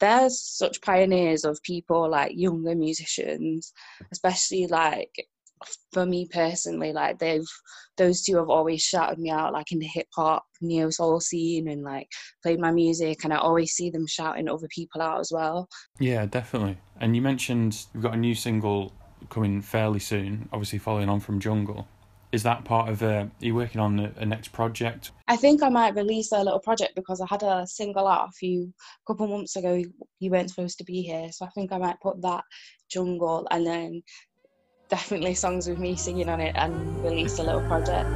they're 0.00 0.28
such 0.28 0.80
pioneers 0.82 1.44
of 1.44 1.62
people 1.62 2.10
like 2.10 2.32
younger 2.34 2.74
musicians, 2.74 3.72
especially 4.12 4.66
like 4.66 5.10
for 5.92 6.04
me 6.06 6.26
personally, 6.30 6.92
like 6.92 7.18
they've 7.18 7.46
those 7.96 8.22
two 8.22 8.36
have 8.36 8.50
always 8.50 8.82
shouted 8.82 9.18
me 9.18 9.30
out 9.30 9.52
like 9.52 9.70
in 9.70 9.78
the 9.78 9.86
hip 9.86 10.08
hop 10.14 10.44
neo 10.60 10.90
soul 10.90 11.20
scene 11.20 11.68
and 11.68 11.82
like 11.82 12.08
played 12.42 12.58
my 12.58 12.72
music 12.72 13.22
and 13.22 13.32
I 13.32 13.36
always 13.36 13.72
see 13.72 13.90
them 13.90 14.06
shouting 14.06 14.48
other 14.48 14.68
people 14.68 15.00
out 15.00 15.20
as 15.20 15.30
well. 15.32 15.68
Yeah, 15.98 16.26
definitely. 16.26 16.78
And 17.00 17.14
you 17.14 17.22
mentioned 17.22 17.86
you've 17.94 18.02
got 18.02 18.14
a 18.14 18.18
new 18.18 18.34
single 18.34 18.92
coming 19.30 19.62
fairly 19.62 20.00
soon, 20.00 20.48
obviously 20.52 20.78
following 20.78 21.08
on 21.08 21.20
from 21.20 21.40
Jungle. 21.40 21.86
Is 22.32 22.42
that 22.42 22.64
part 22.64 22.88
of 22.88 23.00
uh, 23.00 23.06
are 23.06 23.30
you 23.38 23.54
working 23.54 23.80
on 23.80 24.00
a, 24.00 24.12
a 24.16 24.26
next 24.26 24.48
project? 24.48 25.12
I 25.28 25.36
think 25.36 25.62
I 25.62 25.68
might 25.68 25.94
release 25.94 26.32
a 26.32 26.42
little 26.42 26.58
project 26.58 26.96
because 26.96 27.20
I 27.20 27.26
had 27.30 27.44
a 27.44 27.64
single 27.64 28.08
out 28.08 28.28
a 28.28 28.32
few 28.32 28.74
couple 29.06 29.28
months 29.28 29.54
ago. 29.54 29.80
You 30.18 30.30
weren't 30.32 30.50
supposed 30.50 30.78
to 30.78 30.84
be 30.84 31.02
here, 31.02 31.30
so 31.30 31.46
I 31.46 31.50
think 31.50 31.70
I 31.70 31.78
might 31.78 32.00
put 32.02 32.20
that 32.22 32.42
jungle 32.90 33.46
and 33.52 33.64
then 33.64 34.02
definitely 34.94 35.34
songs 35.34 35.68
with 35.68 35.80
me 35.80 35.96
singing 35.96 36.28
on 36.28 36.40
it 36.40 36.54
and 36.54 36.72
release 37.02 37.40
a 37.40 37.42
little 37.42 37.60
project. 37.62 38.08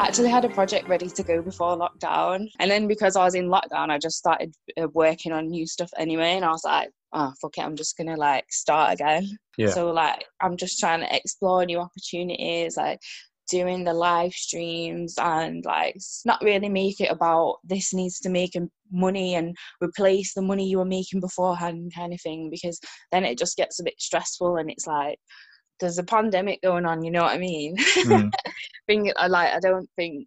actually 0.00 0.30
had 0.30 0.44
a 0.44 0.48
project 0.48 0.88
ready 0.88 1.08
to 1.08 1.22
go 1.22 1.42
before 1.42 1.76
lockdown. 1.76 2.48
And 2.60 2.70
then 2.70 2.88
because 2.88 3.14
I 3.14 3.24
was 3.24 3.34
in 3.34 3.48
lockdown, 3.48 3.90
I 3.90 3.98
just 3.98 4.16
started 4.16 4.54
uh, 4.80 4.88
working 4.94 5.32
on 5.32 5.48
new 5.48 5.66
stuff 5.66 5.90
anyway. 5.98 6.32
And 6.32 6.44
I 6.44 6.50
was 6.50 6.64
like, 6.64 6.90
oh, 7.12 7.32
fuck 7.40 7.58
it, 7.58 7.62
I'm 7.62 7.76
just 7.76 7.96
going 7.96 8.08
to 8.08 8.16
like 8.16 8.44
start 8.50 8.92
again. 8.92 9.28
Yeah. 9.56 9.70
So, 9.70 9.90
like, 9.90 10.24
I'm 10.40 10.56
just 10.56 10.78
trying 10.78 11.00
to 11.00 11.16
explore 11.16 11.64
new 11.64 11.78
opportunities, 11.78 12.76
like 12.76 13.00
doing 13.50 13.82
the 13.82 13.94
live 13.94 14.32
streams 14.32 15.14
and 15.18 15.64
like 15.64 15.96
not 16.26 16.42
really 16.42 16.68
make 16.68 17.00
it 17.00 17.10
about 17.10 17.56
this 17.64 17.94
needs 17.94 18.20
to 18.20 18.28
make 18.28 18.52
money 18.92 19.36
and 19.36 19.56
replace 19.82 20.34
the 20.34 20.42
money 20.42 20.68
you 20.68 20.76
were 20.76 20.84
making 20.84 21.18
beforehand 21.18 21.90
kind 21.94 22.12
of 22.12 22.20
thing 22.20 22.50
because 22.50 22.78
then 23.10 23.24
it 23.24 23.38
just 23.38 23.56
gets 23.56 23.80
a 23.80 23.84
bit 23.84 23.94
stressful 23.98 24.58
and 24.58 24.70
it's 24.70 24.86
like 24.86 25.18
there's 25.80 25.96
a 25.96 26.04
pandemic 26.04 26.60
going 26.60 26.84
on 26.84 27.02
you 27.02 27.10
know 27.10 27.22
what 27.22 27.32
i 27.32 27.38
mean 27.38 27.74
mm. 27.78 28.30
think 28.88 29.12
I 29.16 29.28
like 29.28 29.54
I 29.54 29.60
don't 29.60 29.88
think 29.94 30.26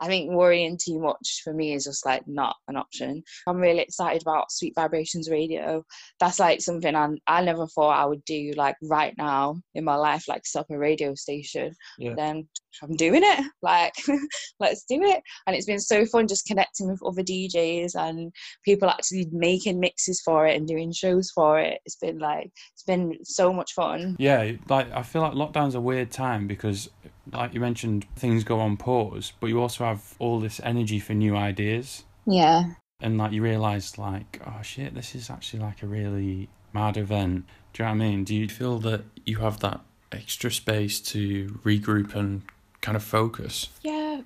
I 0.00 0.06
think 0.06 0.30
worrying 0.30 0.78
too 0.82 0.98
much 0.98 1.42
for 1.44 1.52
me 1.52 1.74
is 1.74 1.84
just 1.84 2.06
like 2.06 2.22
not 2.26 2.56
an 2.68 2.76
option. 2.76 3.22
I'm 3.46 3.58
really 3.58 3.80
excited 3.80 4.22
about 4.22 4.50
Sweet 4.50 4.74
Vibrations 4.74 5.30
Radio. 5.30 5.84
That's 6.18 6.38
like 6.38 6.60
something 6.60 6.96
I 6.96 7.08
I 7.26 7.42
never 7.42 7.66
thought 7.66 7.98
I 7.98 8.06
would 8.06 8.24
do 8.24 8.52
like 8.56 8.76
right 8.82 9.14
now 9.18 9.60
in 9.74 9.84
my 9.84 9.96
life, 9.96 10.24
like 10.28 10.46
stop 10.46 10.66
a 10.70 10.78
radio 10.78 11.14
station. 11.14 11.74
Yeah. 11.98 12.14
Then 12.14 12.48
I'm 12.82 12.96
doing 12.96 13.22
it. 13.24 13.46
Like 13.62 13.92
let's 14.60 14.84
do 14.84 15.02
it. 15.02 15.22
And 15.46 15.54
it's 15.54 15.66
been 15.66 15.80
so 15.80 16.06
fun 16.06 16.28
just 16.28 16.46
connecting 16.46 16.90
with 16.90 17.02
other 17.04 17.22
DJs 17.22 17.94
and 17.94 18.32
people 18.64 18.88
actually 18.88 19.26
making 19.32 19.80
mixes 19.80 20.20
for 20.20 20.46
it 20.46 20.56
and 20.56 20.66
doing 20.66 20.92
shows 20.92 21.30
for 21.30 21.58
it. 21.60 21.80
It's 21.84 21.96
been 21.96 22.18
like 22.18 22.50
it's 22.72 22.84
been 22.84 23.18
so 23.22 23.52
much 23.52 23.72
fun. 23.74 24.16
Yeah, 24.18 24.52
like 24.68 24.90
I 24.92 25.02
feel 25.02 25.22
like 25.22 25.32
lockdown's 25.32 25.74
a 25.74 25.80
weird 25.80 26.10
time 26.10 26.46
because 26.46 26.88
like 27.32 27.54
you 27.54 27.60
mentioned, 27.60 28.06
things 28.16 28.44
go 28.44 28.60
on 28.60 28.76
pause, 28.76 29.32
but 29.40 29.48
you 29.48 29.60
also 29.60 29.84
have 29.84 30.14
all 30.18 30.40
this 30.40 30.60
energy 30.62 30.98
for 30.98 31.14
new 31.14 31.36
ideas. 31.36 32.04
Yeah. 32.26 32.74
And 33.00 33.18
like 33.18 33.32
you 33.32 33.42
realise, 33.42 33.98
like, 33.98 34.40
oh 34.46 34.62
shit, 34.62 34.94
this 34.94 35.14
is 35.14 35.30
actually 35.30 35.60
like 35.60 35.82
a 35.82 35.86
really 35.86 36.48
mad 36.72 36.96
event. 36.96 37.46
Do 37.72 37.82
you 37.82 37.88
know 37.88 37.94
what 37.94 38.04
I 38.04 38.08
mean? 38.08 38.24
Do 38.24 38.34
you 38.34 38.48
feel 38.48 38.78
that 38.80 39.04
you 39.24 39.38
have 39.38 39.60
that 39.60 39.80
extra 40.12 40.50
space 40.50 41.00
to 41.00 41.60
regroup 41.64 42.14
and 42.14 42.42
kind 42.80 42.96
of 42.96 43.02
focus? 43.02 43.68
Yeah, 43.82 44.22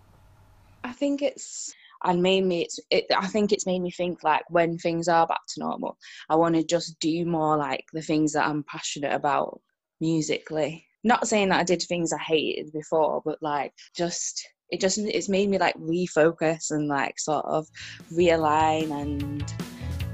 I 0.83 0.93
think 0.93 1.23
it's 1.23 1.75
and 2.05 2.23
made 2.23 2.45
me 2.45 2.63
it's 2.63 2.79
it, 2.91 3.07
i 3.17 3.27
think 3.27 3.51
it's 3.51 3.67
made 3.67 3.81
me 3.81 3.91
think 3.91 4.23
like 4.23 4.45
when 4.51 4.79
things 4.79 5.09
are 5.09 5.27
back 5.27 5.41
to 5.49 5.61
normal 5.61 5.97
i 6.29 6.37
want 6.37 6.55
to 6.55 6.63
just 6.63 6.99
do 7.01 7.25
more 7.25 7.57
like 7.57 7.85
the 7.93 8.03
things 8.03 8.33
that 8.33 8.47
i'm 8.47 8.63
passionate 8.65 9.13
about 9.13 9.61
musically 10.01 10.87
not 11.05 11.29
saying 11.29 11.51
that 11.51 11.61
I 11.61 11.65
did 11.65 11.83
things 11.83 12.13
I 12.13 12.19
hated 12.19 12.73
before, 12.73 13.23
but 13.25 13.39
like 13.43 13.73
just 13.95 14.43
it 14.71 14.81
just 14.81 14.99
it's 14.99 15.29
made 15.29 15.51
me 15.51 15.59
like 15.59 15.77
refocus 15.77 16.71
and 16.71 16.89
like 16.89 17.19
sort 17.19 17.45
of 17.45 17.69
realign 18.13 18.91
and 18.91 19.55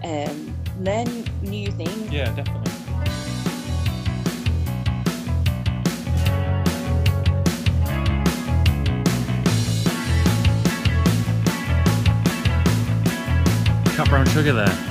um, 0.02 0.56
learn 0.78 1.24
new 1.42 1.70
things. 1.70 2.12
Yeah, 2.12 2.34
definitely. 2.34 2.72
Cat 13.94 14.08
Brown 14.08 14.26
Sugar 14.28 14.52
there. 14.54 14.89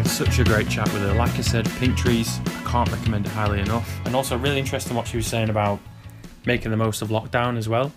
I 0.00 0.02
had 0.02 0.12
such 0.12 0.38
a 0.38 0.44
great 0.44 0.66
chat 0.66 0.90
with 0.94 1.02
her. 1.02 1.12
Like 1.12 1.34
I 1.34 1.42
said, 1.42 1.68
Pink 1.72 1.94
Trees 1.94 2.40
I 2.46 2.70
can't 2.70 2.90
recommend 2.90 3.26
it 3.26 3.32
highly 3.32 3.60
enough. 3.60 4.00
And 4.06 4.16
also, 4.16 4.38
really 4.38 4.58
interesting 4.58 4.96
what 4.96 5.06
she 5.06 5.18
was 5.18 5.26
saying 5.26 5.50
about 5.50 5.78
making 6.46 6.70
the 6.70 6.78
most 6.78 7.02
of 7.02 7.10
lockdown 7.10 7.58
as 7.58 7.68
well. 7.68 7.92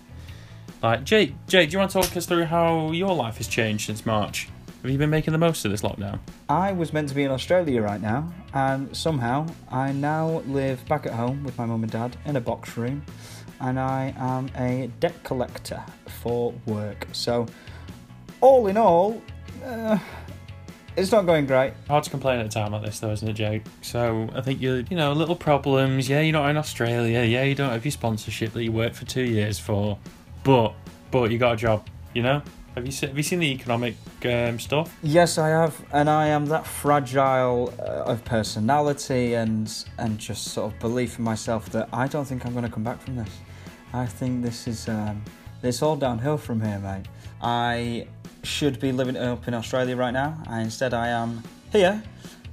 Like, 0.82 1.04
Jake, 1.04 1.32
Jake, 1.46 1.70
do 1.70 1.72
you 1.72 1.78
want 1.78 1.92
to 1.92 2.02
talk 2.02 2.14
us 2.14 2.26
through 2.26 2.44
how 2.44 2.90
your 2.90 3.14
life 3.14 3.38
has 3.38 3.48
changed 3.48 3.86
since 3.86 4.04
March? 4.04 4.50
Have 4.82 4.90
you 4.90 4.98
been 4.98 5.08
making 5.08 5.32
the 5.32 5.38
most 5.38 5.64
of 5.64 5.70
this 5.70 5.80
lockdown? 5.80 6.18
I 6.46 6.72
was 6.72 6.92
meant 6.92 7.08
to 7.08 7.14
be 7.14 7.22
in 7.22 7.30
Australia 7.30 7.80
right 7.80 8.02
now, 8.02 8.30
and 8.52 8.94
somehow 8.94 9.46
I 9.70 9.92
now 9.92 10.42
live 10.46 10.86
back 10.86 11.06
at 11.06 11.14
home 11.14 11.42
with 11.42 11.56
my 11.56 11.64
mum 11.64 11.84
and 11.84 11.90
dad 11.90 12.18
in 12.26 12.36
a 12.36 12.40
box 12.40 12.76
room, 12.76 13.02
and 13.60 13.80
I 13.80 14.12
am 14.18 14.50
a 14.58 14.90
debt 15.00 15.14
collector 15.24 15.82
for 16.20 16.52
work. 16.66 17.06
So, 17.12 17.46
all 18.42 18.66
in 18.66 18.76
all, 18.76 19.22
uh, 19.64 19.96
it's 20.96 21.12
not 21.12 21.26
going 21.26 21.46
great. 21.46 21.72
Hard 21.88 22.04
to 22.04 22.10
complain 22.10 22.40
at 22.40 22.46
a 22.46 22.48
time 22.48 22.72
like 22.72 22.84
this, 22.84 23.00
though, 23.00 23.10
isn't 23.10 23.28
it, 23.28 23.34
Jake? 23.34 23.62
So 23.82 24.28
I 24.34 24.40
think 24.40 24.60
you're, 24.60 24.80
you 24.80 24.96
know, 24.96 25.12
little 25.12 25.36
problems. 25.36 26.08
Yeah, 26.08 26.20
you're 26.20 26.32
not 26.32 26.48
in 26.50 26.56
Australia. 26.56 27.22
Yeah, 27.24 27.42
you 27.44 27.54
don't 27.54 27.70
have 27.70 27.84
your 27.84 27.92
sponsorship 27.92 28.52
that 28.52 28.62
you 28.62 28.72
worked 28.72 28.96
for 28.96 29.04
two 29.04 29.24
years 29.24 29.58
for, 29.58 29.98
but 30.42 30.74
but 31.10 31.30
you 31.30 31.38
got 31.38 31.54
a 31.54 31.56
job. 31.56 31.88
You 32.14 32.22
know. 32.22 32.42
Have 32.74 32.86
you 32.86 32.90
seen, 32.90 33.10
have 33.10 33.16
you 33.16 33.22
seen 33.22 33.38
the 33.38 33.52
economic 33.52 33.94
um, 34.24 34.58
stuff? 34.58 34.98
Yes, 35.04 35.38
I 35.38 35.48
have, 35.48 35.80
and 35.92 36.10
I 36.10 36.26
am 36.26 36.46
that 36.46 36.66
fragile 36.66 37.72
uh, 37.78 38.10
of 38.10 38.24
personality 38.24 39.34
and 39.34 39.72
and 39.98 40.18
just 40.18 40.48
sort 40.48 40.72
of 40.72 40.80
belief 40.80 41.18
in 41.18 41.24
myself 41.24 41.70
that 41.70 41.88
I 41.92 42.08
don't 42.08 42.24
think 42.24 42.44
I'm 42.44 42.52
going 42.52 42.64
to 42.64 42.70
come 42.70 42.82
back 42.82 43.00
from 43.00 43.14
this. 43.14 43.30
I 43.92 44.06
think 44.06 44.42
this 44.42 44.66
is 44.66 44.88
um, 44.88 45.22
it's 45.62 45.82
all 45.82 45.94
downhill 45.94 46.36
from 46.36 46.60
here, 46.60 46.80
mate. 46.80 47.06
I 47.40 48.08
should 48.44 48.80
be 48.80 48.92
living 48.92 49.16
up 49.16 49.48
in 49.48 49.54
Australia 49.54 49.96
right 49.96 50.12
now, 50.12 50.42
and 50.48 50.62
instead 50.62 50.94
I 50.94 51.08
am 51.08 51.42
here 51.72 52.02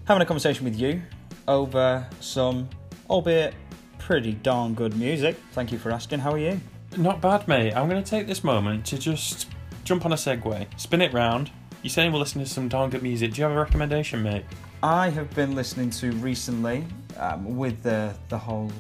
having 0.06 0.21
a 0.21 0.25
conversation 0.25 0.65
with 0.65 0.80
you 0.80 1.01
over 1.47 2.08
some, 2.19 2.69
albeit 3.10 3.54
pretty 3.97 4.34
darn 4.34 4.73
good 4.73 4.95
music. 4.97 5.38
Thank 5.54 5.71
you 5.71 5.77
for 5.77 5.91
asking. 5.91 6.19
How 6.19 6.32
are 6.32 6.38
you? 6.38 6.60
Not 6.97 7.21
bad, 7.21 7.47
mate. 7.47 7.73
I'm 7.73 7.88
going 7.88 8.04
to 8.04 8.10
take 8.10 8.27
this 8.27 8.43
moment 8.43 8.86
to 8.88 8.97
just 8.97 9.47
jump 9.84 10.06
on 10.06 10.12
a 10.12 10.15
segue, 10.15 10.67
spin 10.80 11.01
it 11.01 11.13
round. 11.13 11.51
You're 11.84 11.89
saying 11.89 12.12
we're 12.12 12.19
listening 12.19 12.45
to 12.45 12.51
some 12.51 12.67
darn 12.67 12.89
good 12.89 13.04
music. 13.04 13.34
Do 13.34 13.41
you 13.41 13.43
have 13.43 13.54
a 13.56 13.60
recommendation, 13.60 14.21
mate? 14.21 14.45
I 14.84 15.10
have 15.10 15.30
been 15.36 15.56
listening 15.56 15.89
to 15.91 16.12
recently 16.13 16.86
um, 17.17 17.58
with 17.58 17.84
the 17.84 18.13
the 18.30 18.38
whole 18.38 18.71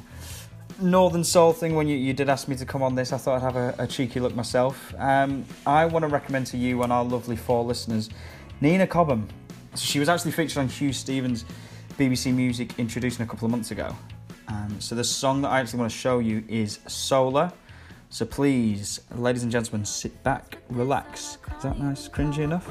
Northern 0.79 1.23
Soul 1.23 1.53
thing, 1.53 1.75
when 1.75 1.87
you, 1.87 1.97
you 1.97 2.13
did 2.13 2.29
ask 2.29 2.47
me 2.47 2.55
to 2.55 2.65
come 2.65 2.83
on 2.83 2.95
this, 2.95 3.13
I 3.13 3.17
thought 3.17 3.41
I'd 3.41 3.53
have 3.53 3.55
a, 3.55 3.75
a 3.83 3.87
cheeky 3.87 4.19
look 4.19 4.35
myself. 4.35 4.93
Um, 4.97 5.45
I 5.65 5.85
want 5.85 6.03
to 6.03 6.07
recommend 6.07 6.47
to 6.47 6.57
you 6.57 6.83
and 6.83 6.91
our 6.91 7.03
lovely 7.03 7.35
four 7.35 7.63
listeners 7.63 8.09
Nina 8.61 8.85
Cobham. 8.85 9.27
She 9.75 9.99
was 9.99 10.09
actually 10.09 10.31
featured 10.31 10.57
on 10.57 10.67
Huw 10.67 10.93
Stephens' 10.93 11.45
BBC 11.97 12.33
Music 12.33 12.77
introducing 12.77 13.23
a 13.25 13.27
couple 13.27 13.45
of 13.45 13.51
months 13.51 13.71
ago. 13.71 13.95
Um, 14.47 14.79
so 14.79 14.95
the 14.95 15.03
song 15.03 15.41
that 15.41 15.49
I 15.49 15.59
actually 15.59 15.79
want 15.79 15.91
to 15.91 15.97
show 15.97 16.19
you 16.19 16.43
is 16.47 16.79
Solar. 16.87 17.51
So 18.09 18.25
please, 18.25 18.99
ladies 19.15 19.43
and 19.43 19.51
gentlemen, 19.51 19.85
sit 19.85 20.21
back, 20.23 20.57
relax. 20.69 21.37
Is 21.57 21.63
that 21.63 21.79
nice? 21.79 22.09
Cringy 22.09 22.39
enough? 22.39 22.67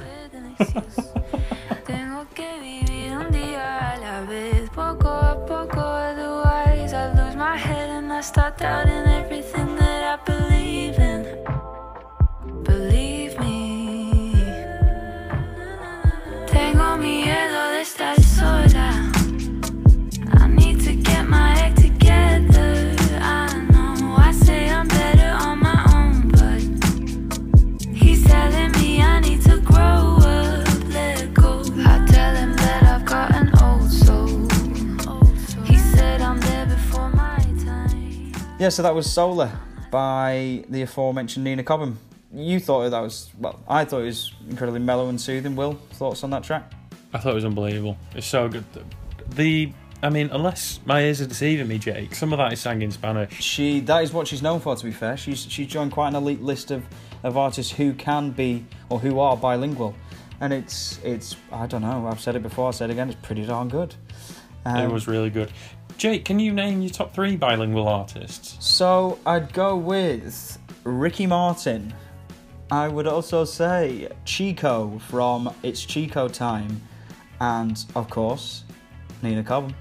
I 8.20 8.22
start 8.22 8.58
doubting 8.58 9.09
so 38.70 38.82
that 38.82 38.94
was 38.94 39.10
Solar 39.10 39.50
by 39.90 40.64
the 40.68 40.82
aforementioned 40.82 41.44
Nina 41.44 41.62
Cobham. 41.62 41.98
You 42.32 42.60
thought 42.60 42.88
that 42.90 43.00
was, 43.00 43.30
well, 43.38 43.60
I 43.68 43.84
thought 43.84 44.02
it 44.02 44.06
was 44.06 44.32
incredibly 44.48 44.80
mellow 44.80 45.08
and 45.08 45.20
soothing. 45.20 45.56
Will, 45.56 45.74
thoughts 45.92 46.22
on 46.22 46.30
that 46.30 46.44
track? 46.44 46.72
I 47.12 47.18
thought 47.18 47.32
it 47.32 47.34
was 47.34 47.44
unbelievable. 47.44 47.98
It's 48.14 48.26
so 48.26 48.48
good. 48.48 48.64
The, 49.30 49.72
I 50.02 50.10
mean, 50.10 50.30
unless 50.30 50.78
my 50.84 51.02
ears 51.02 51.20
are 51.20 51.26
deceiving 51.26 51.66
me, 51.66 51.78
Jake, 51.78 52.14
some 52.14 52.32
of 52.32 52.38
that 52.38 52.52
is 52.52 52.60
sang 52.60 52.82
in 52.82 52.92
Spanish. 52.92 53.32
She, 53.42 53.80
that 53.80 54.04
is 54.04 54.12
what 54.12 54.28
she's 54.28 54.42
known 54.42 54.60
for. 54.60 54.76
To 54.76 54.84
be 54.84 54.92
fair, 54.92 55.16
she's 55.16 55.40
she's 55.50 55.66
joined 55.66 55.90
quite 55.90 56.08
an 56.08 56.14
elite 56.14 56.40
list 56.40 56.70
of, 56.70 56.84
of 57.24 57.36
artists 57.36 57.72
who 57.72 57.92
can 57.94 58.30
be 58.30 58.64
or 58.88 59.00
who 59.00 59.18
are 59.18 59.36
bilingual, 59.36 59.94
and 60.40 60.52
it's 60.52 61.00
it's 61.02 61.36
I 61.50 61.66
don't 61.66 61.82
know. 61.82 62.06
I've 62.06 62.20
said 62.20 62.36
it 62.36 62.42
before. 62.42 62.68
I 62.68 62.70
said 62.70 62.90
it 62.90 62.92
again. 62.92 63.08
It's 63.10 63.20
pretty 63.20 63.44
darn 63.44 63.68
good. 63.68 63.94
Um, 64.64 64.84
it 64.84 64.92
was 64.92 65.08
really 65.08 65.30
good. 65.30 65.50
Jake, 66.00 66.24
can 66.24 66.38
you 66.38 66.50
name 66.50 66.80
your 66.80 66.88
top 66.88 67.12
three 67.12 67.36
bilingual 67.36 67.86
artists? 67.86 68.56
So 68.58 69.18
I'd 69.26 69.52
go 69.52 69.76
with 69.76 70.56
Ricky 70.82 71.26
Martin. 71.26 71.92
I 72.70 72.88
would 72.88 73.06
also 73.06 73.44
say 73.44 74.08
Chico 74.24 74.98
from 75.10 75.54
It's 75.62 75.84
Chico 75.84 76.26
Time, 76.26 76.80
and 77.42 77.84
of 77.94 78.08
course, 78.08 78.64
Nina 79.20 79.44
Cobham. 79.44 79.74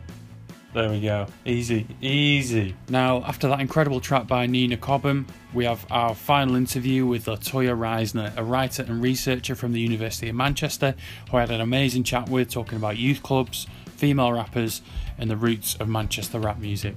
There 0.73 0.89
we 0.89 0.99
go. 0.99 1.25
Easy, 1.45 1.87
easy. 2.01 2.75
Now, 2.89 3.23
after 3.23 3.47
that 3.47 3.61
incredible 3.61 4.01
track 4.01 4.27
by 4.27 4.45
Nina 4.45 4.75
Cobham, 4.75 5.25
we 5.53 5.63
have 5.63 5.85
our 5.89 6.13
final 6.13 6.57
interview 6.57 7.05
with 7.05 7.27
Latoya 7.27 7.77
Reisner, 7.77 8.35
a 8.35 8.43
writer 8.43 8.83
and 8.83 9.01
researcher 9.01 9.55
from 9.55 9.71
the 9.71 9.79
University 9.79 10.27
of 10.27 10.35
Manchester, 10.35 10.95
who 11.31 11.37
I 11.37 11.39
had 11.39 11.51
an 11.51 11.61
amazing 11.61 12.03
chat 12.03 12.27
with 12.27 12.51
talking 12.51 12.75
about 12.75 12.97
youth 12.97 13.23
clubs, 13.23 13.67
female 13.99 14.31
rappers, 14.31 14.81
and 15.17 15.29
the 15.29 15.35
roots 15.35 15.75
of 15.75 15.89
Manchester 15.89 16.39
rap 16.39 16.57
music. 16.57 16.95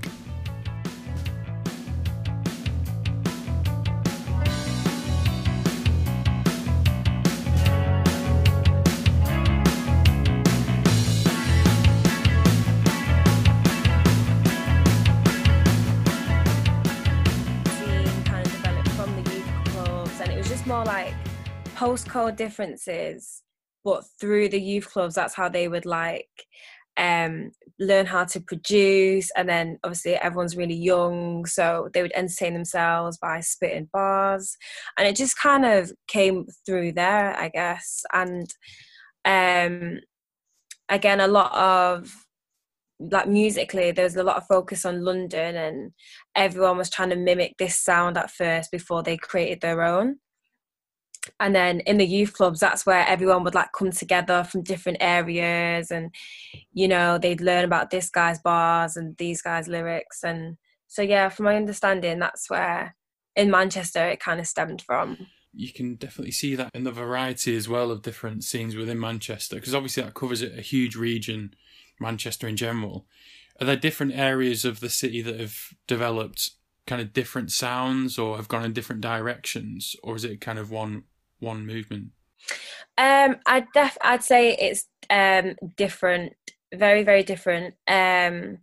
Kind 18.24 18.46
of 18.46 18.52
developed 18.52 18.88
from 18.90 19.24
the 19.24 19.30
youth 19.32 19.44
clubs 19.64 20.20
and 20.20 20.30
it 20.30 20.38
was 20.38 20.48
just 20.48 20.68
more 20.68 20.84
like 20.84 21.12
postcode 21.74 22.36
differences 22.36 23.42
but 23.82 24.04
through 24.20 24.48
the 24.48 24.60
youth 24.60 24.88
clubs 24.88 25.16
that's 25.16 25.34
how 25.34 25.48
they 25.48 25.66
would 25.66 25.84
like 25.84 26.46
um, 26.96 27.52
learn 27.78 28.06
how 28.06 28.24
to 28.24 28.40
produce 28.40 29.30
and 29.36 29.48
then 29.48 29.78
obviously 29.82 30.14
everyone's 30.14 30.56
really 30.56 30.74
young 30.74 31.46
so 31.46 31.88
they 31.94 32.02
would 32.02 32.12
entertain 32.14 32.54
themselves 32.54 33.18
by 33.18 33.40
spitting 33.40 33.88
bars. 33.92 34.56
And 34.98 35.08
it 35.08 35.16
just 35.16 35.38
kind 35.38 35.64
of 35.64 35.92
came 36.06 36.46
through 36.66 36.92
there 36.92 37.36
i 37.38 37.48
guess. 37.48 38.02
And 38.12 38.52
um, 39.24 40.00
again 40.88 41.20
a 41.20 41.28
lot 41.28 41.52
of 41.54 42.12
like 43.00 43.26
musically 43.26 43.90
there 43.90 44.04
was 44.04 44.16
a 44.16 44.22
lot 44.22 44.36
of 44.36 44.46
focus 44.46 44.84
on 44.84 45.04
london 45.04 45.56
and 45.56 45.90
everyone 46.36 46.78
was 46.78 46.90
trying 46.90 47.10
to 47.10 47.16
mimic 47.16 47.54
this 47.58 47.80
sound 47.80 48.16
at 48.16 48.30
first 48.30 48.70
before 48.70 49.02
they 49.02 49.16
created 49.16 49.60
their 49.60 49.82
own 49.82 50.16
and 51.38 51.54
then 51.54 51.80
in 51.80 51.98
the 51.98 52.06
youth 52.06 52.32
clubs 52.32 52.60
that's 52.60 52.84
where 52.84 53.06
everyone 53.06 53.44
would 53.44 53.54
like 53.54 53.72
come 53.72 53.90
together 53.90 54.44
from 54.44 54.62
different 54.62 54.98
areas 55.00 55.90
and 55.90 56.14
you 56.72 56.88
know 56.88 57.18
they'd 57.18 57.40
learn 57.40 57.64
about 57.64 57.90
this 57.90 58.10
guy's 58.10 58.40
bars 58.40 58.96
and 58.96 59.16
these 59.16 59.42
guys 59.42 59.68
lyrics. 59.68 60.22
And 60.24 60.56
so 60.88 61.02
yeah 61.02 61.28
from 61.28 61.44
my 61.44 61.56
understanding 61.56 62.18
that's 62.18 62.50
where 62.50 62.96
in 63.36 63.50
manchester 63.50 64.06
it 64.08 64.20
kind 64.20 64.40
of 64.40 64.46
stemmed 64.46 64.82
from. 64.82 65.26
You 65.54 65.72
can 65.72 65.96
definitely 65.96 66.32
see 66.32 66.54
that 66.54 66.70
in 66.74 66.84
the 66.84 66.90
variety 66.90 67.54
as 67.56 67.68
well 67.68 67.90
of 67.90 68.02
different 68.02 68.44
scenes 68.44 68.74
within 68.74 68.98
manchester 68.98 69.56
because 69.56 69.74
obviously 69.74 70.02
that 70.02 70.14
covers 70.14 70.42
a 70.42 70.60
huge 70.60 70.96
region 70.96 71.54
manchester 72.00 72.48
in 72.48 72.56
general. 72.56 73.06
Are 73.60 73.66
there 73.66 73.76
different 73.76 74.14
areas 74.14 74.64
of 74.64 74.80
the 74.80 74.88
city 74.88 75.20
that 75.22 75.38
have 75.38 75.56
developed 75.86 76.50
kind 76.86 77.00
of 77.00 77.12
different 77.12 77.52
sounds 77.52 78.18
or 78.18 78.36
have 78.36 78.48
gone 78.48 78.64
in 78.64 78.72
different 78.72 79.02
directions 79.02 79.94
or 80.02 80.16
is 80.16 80.24
it 80.24 80.40
kind 80.40 80.58
of 80.58 80.70
one 80.70 81.04
one 81.42 81.66
movement? 81.66 82.10
Um, 82.98 83.36
I'd 83.46 83.66
def- 83.74 83.98
I'd 84.02 84.22
say 84.24 84.56
it's 84.56 84.86
um 85.10 85.56
different, 85.76 86.34
very 86.74 87.02
very 87.02 87.22
different. 87.22 87.74
Um, 87.86 88.58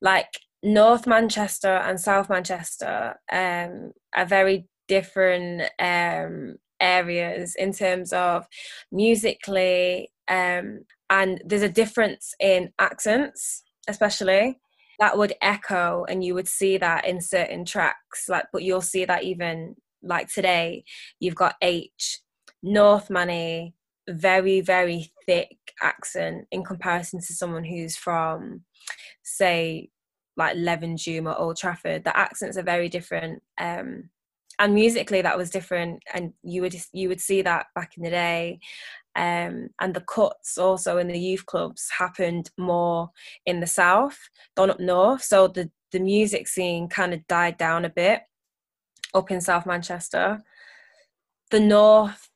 like 0.00 0.28
North 0.62 1.06
Manchester 1.06 1.76
and 1.76 2.00
South 2.00 2.28
Manchester 2.28 3.16
um 3.30 3.92
are 4.16 4.26
very 4.26 4.66
different 4.88 5.62
um 5.78 6.56
areas 6.80 7.54
in 7.56 7.72
terms 7.72 8.12
of 8.12 8.46
musically 8.92 10.10
um 10.28 10.80
and 11.10 11.42
there's 11.44 11.62
a 11.62 11.68
difference 11.68 12.34
in 12.38 12.72
accents 12.78 13.62
especially 13.88 14.58
that 15.00 15.18
would 15.18 15.34
echo 15.42 16.04
and 16.08 16.22
you 16.24 16.34
would 16.34 16.46
see 16.46 16.78
that 16.78 17.04
in 17.04 17.20
certain 17.20 17.64
tracks 17.64 18.28
like 18.28 18.46
but 18.52 18.62
you'll 18.62 18.80
see 18.80 19.04
that 19.04 19.24
even 19.24 19.74
like 20.02 20.28
today, 20.32 20.84
you've 21.20 21.34
got 21.34 21.56
Aitch, 21.62 22.20
North 22.62 23.10
Money, 23.10 23.74
very, 24.08 24.60
very 24.60 25.12
thick 25.26 25.56
accent 25.82 26.46
in 26.50 26.64
comparison 26.64 27.20
to 27.20 27.34
someone 27.34 27.64
who's 27.64 27.96
from, 27.96 28.62
say, 29.22 29.90
like 30.36 30.56
Levenshulme 30.56 31.26
or 31.26 31.38
Old 31.38 31.56
Trafford. 31.56 32.04
The 32.04 32.16
accents 32.16 32.56
are 32.56 32.62
very 32.62 32.88
different. 32.88 33.42
Um, 33.58 34.10
and 34.58 34.74
musically 34.74 35.22
that 35.22 35.38
was 35.38 35.50
different 35.50 36.02
and 36.12 36.32
you 36.42 36.62
would 36.62 36.74
you 36.92 37.08
would 37.08 37.20
see 37.20 37.42
that 37.42 37.66
back 37.74 37.92
in 37.96 38.02
the 38.02 38.10
day 38.10 38.58
um, 39.16 39.68
and 39.80 39.94
the 39.94 40.00
cuts 40.02 40.58
also 40.58 40.98
in 40.98 41.08
the 41.08 41.18
youth 41.18 41.46
clubs 41.46 41.88
happened 41.96 42.50
more 42.58 43.10
in 43.46 43.60
the 43.60 43.66
south 43.66 44.18
than 44.56 44.70
up 44.70 44.80
north 44.80 45.22
so 45.22 45.48
the 45.48 45.70
the 45.92 46.00
music 46.00 46.46
scene 46.46 46.88
kind 46.88 47.14
of 47.14 47.26
died 47.28 47.56
down 47.56 47.84
a 47.84 47.90
bit 47.90 48.22
up 49.14 49.30
in 49.30 49.40
South 49.40 49.66
Manchester. 49.66 50.42
The 51.50 51.60
north 51.60 52.28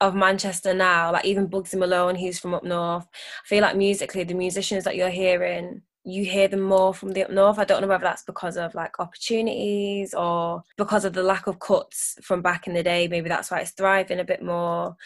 of 0.00 0.14
Manchester 0.14 0.74
now, 0.74 1.12
like 1.12 1.24
even 1.24 1.48
Bugsy 1.48 1.78
Malone, 1.78 2.14
he's 2.14 2.38
from 2.38 2.54
up 2.54 2.64
north. 2.64 3.06
I 3.12 3.46
feel 3.46 3.62
like 3.62 3.76
musically, 3.76 4.24
the 4.24 4.34
musicians 4.34 4.84
that 4.84 4.96
you're 4.96 5.08
hearing, 5.08 5.82
you 6.04 6.24
hear 6.24 6.48
them 6.48 6.60
more 6.60 6.94
from 6.94 7.12
the 7.12 7.24
up 7.24 7.30
north. 7.30 7.58
I 7.58 7.64
don't 7.64 7.82
know 7.82 7.88
whether 7.88 8.04
that's 8.04 8.22
because 8.22 8.56
of 8.56 8.74
like 8.74 9.00
opportunities 9.00 10.14
or 10.14 10.62
because 10.76 11.04
of 11.04 11.12
the 11.12 11.22
lack 11.22 11.46
of 11.46 11.58
cuts 11.58 12.16
from 12.22 12.42
back 12.42 12.66
in 12.66 12.74
the 12.74 12.82
day. 12.82 13.08
Maybe 13.08 13.28
that's 13.28 13.50
why 13.50 13.60
it's 13.60 13.72
thriving 13.72 14.20
a 14.20 14.24
bit 14.24 14.42
more. 14.42 14.96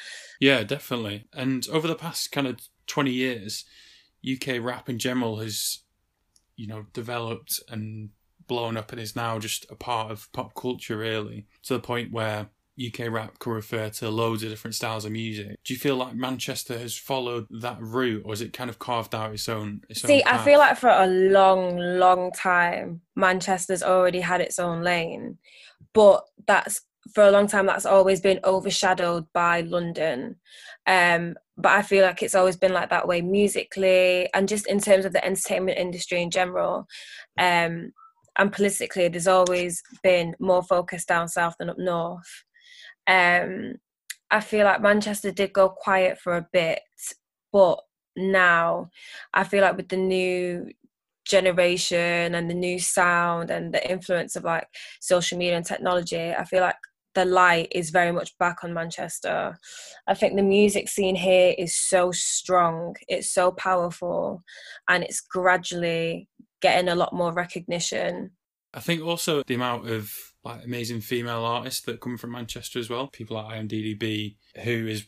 Yeah, 0.41 0.63
definitely. 0.63 1.27
And 1.33 1.67
over 1.73 1.89
the 1.89 1.95
past 1.95 2.31
kind 2.31 2.47
of 2.47 2.61
20 2.87 3.11
years, 3.11 3.65
UK 4.31 4.61
rap 4.61 4.89
in 4.89 4.99
general 4.99 5.39
has, 5.39 5.81
you 6.57 6.67
know, 6.67 6.87
developed 6.93 7.61
and 7.69 8.11
blown 8.47 8.77
up 8.77 8.93
and 8.93 9.01
is 9.01 9.17
now 9.17 9.39
just 9.39 9.67
a 9.71 9.75
part 9.75 10.11
of 10.11 10.31
pop 10.33 10.55
culture, 10.55 10.97
really, 10.97 11.47
to 11.65 11.75
the 11.75 11.81
point 11.81 12.13
where 12.13 12.49
UK 12.83 13.11
rap 13.11 13.39
can 13.39 13.53
refer 13.53 13.91
to 13.91 14.09
loads 14.09 14.43
of 14.43 14.51
different 14.51 14.75
styles 14.75 15.05
of 15.05 15.13
music. 15.13 15.57
Do 15.65 15.75
you 15.75 15.79
feel 15.79 15.97
like 15.97 16.15
Manchester 16.15 16.79
has 16.79 16.97
followed 16.97 17.47
that 17.51 17.81
route, 17.81 18.23
or 18.25 18.33
has 18.33 18.41
it 18.41 18.53
kind 18.53 18.71
of 18.71 18.79
carved 18.79 19.15
out 19.15 19.33
its 19.33 19.49
own? 19.49 19.83
Its 19.89 20.03
See, 20.03 20.23
own 20.23 20.35
I 20.35 20.39
feel 20.39 20.59
like 20.59 20.79
for 20.79 20.89
a 20.89 21.07
long, 21.07 21.77
long 21.77 22.33
time, 22.33 23.03
Manchester's 23.15 23.83
already 23.83 24.21
had 24.21 24.41
its 24.41 24.59
own 24.59 24.83
lane, 24.83 25.39
but 25.93 26.25
that's 26.47 26.81
for 27.15 27.25
a 27.25 27.31
long 27.31 27.47
time 27.47 27.67
that's 27.67 27.87
always 27.87 28.21
been 28.21 28.41
overshadowed 28.45 29.27
by 29.33 29.61
London. 29.63 30.37
Um, 30.87 31.35
but 31.57 31.73
I 31.73 31.83
feel 31.83 32.05
like 32.05 32.23
it's 32.23 32.35
always 32.35 32.57
been 32.57 32.73
like 32.73 32.91
that 32.91 33.07
way 33.07 33.21
musically 33.21 34.33
and 34.33 34.49
just 34.49 34.67
in 34.67 34.81
terms 34.81 35.05
of 35.05 35.13
the 35.13 35.25
entertainment 35.25 35.79
industry 35.79 36.23
in 36.23 36.31
general. 36.31 36.87
Um, 37.39 37.93
and 38.39 38.53
politically 38.53 39.09
there's 39.09 39.27
always 39.27 39.83
been 40.03 40.35
more 40.41 40.63
focus 40.63 41.05
down 41.05 41.29
south 41.29 41.55
than 41.59 41.71
up 41.71 41.79
north 41.79 42.45
um 43.07 43.75
i 44.31 44.41
feel 44.41 44.65
like 44.65 44.81
manchester 44.81 45.31
did 45.31 45.53
go 45.53 45.69
quiet 45.69 46.19
for 46.19 46.37
a 46.37 46.49
bit 46.53 46.81
but 47.53 47.79
now 48.17 48.89
i 49.35 49.45
feel 49.45 49.63
like 49.63 49.77
with 49.77 49.89
the 49.89 49.97
new 49.97 50.69
generation 51.25 52.35
and 52.35 52.51
the 52.51 52.55
new 52.55 52.79
sound 52.79 53.51
and 53.51 53.73
the 53.73 53.91
influence 53.91 54.35
of 54.35 54.45
like 54.45 54.67
social 55.01 55.39
media 55.39 55.57
and 55.57 55.67
technology 55.67 56.33
i 56.33 56.45
feel 56.45 56.61
like 56.61 56.77
the 57.15 57.25
light 57.25 57.69
is 57.73 57.91
very 57.91 58.13
much 58.13 58.37
back 58.39 58.65
on 58.65 58.73
Manchester. 58.73 59.59
I 60.07 60.15
think 60.15 60.35
the 60.35 60.43
music 60.43 60.89
scene 60.89 61.15
here 61.15 61.55
is 61.59 61.77
so 61.77 62.11
strong, 62.11 62.97
it's 63.09 63.31
so 63.31 63.53
powerful, 63.53 64.43
and 64.89 65.05
it's 65.05 65.21
gradually 65.21 66.29
getting 66.63 66.89
a 66.89 66.95
lot 66.95 67.13
more 67.13 67.33
recognition. 67.33 68.31
I 68.73 68.81
think 68.81 69.03
also 69.03 69.43
the 69.47 69.55
amount 69.55 69.91
of 69.91 70.15
like 70.45 70.65
amazing 70.65 71.01
female 71.03 71.45
artists 71.45 71.83
that 71.83 72.01
come 72.01 72.17
from 72.17 72.33
Manchester 72.33 72.79
as 72.79 72.89
well. 72.89 73.09
People 73.09 73.37
like 73.37 73.55
IAMDDB, 73.55 74.37
who 74.65 74.87
is 74.87 75.07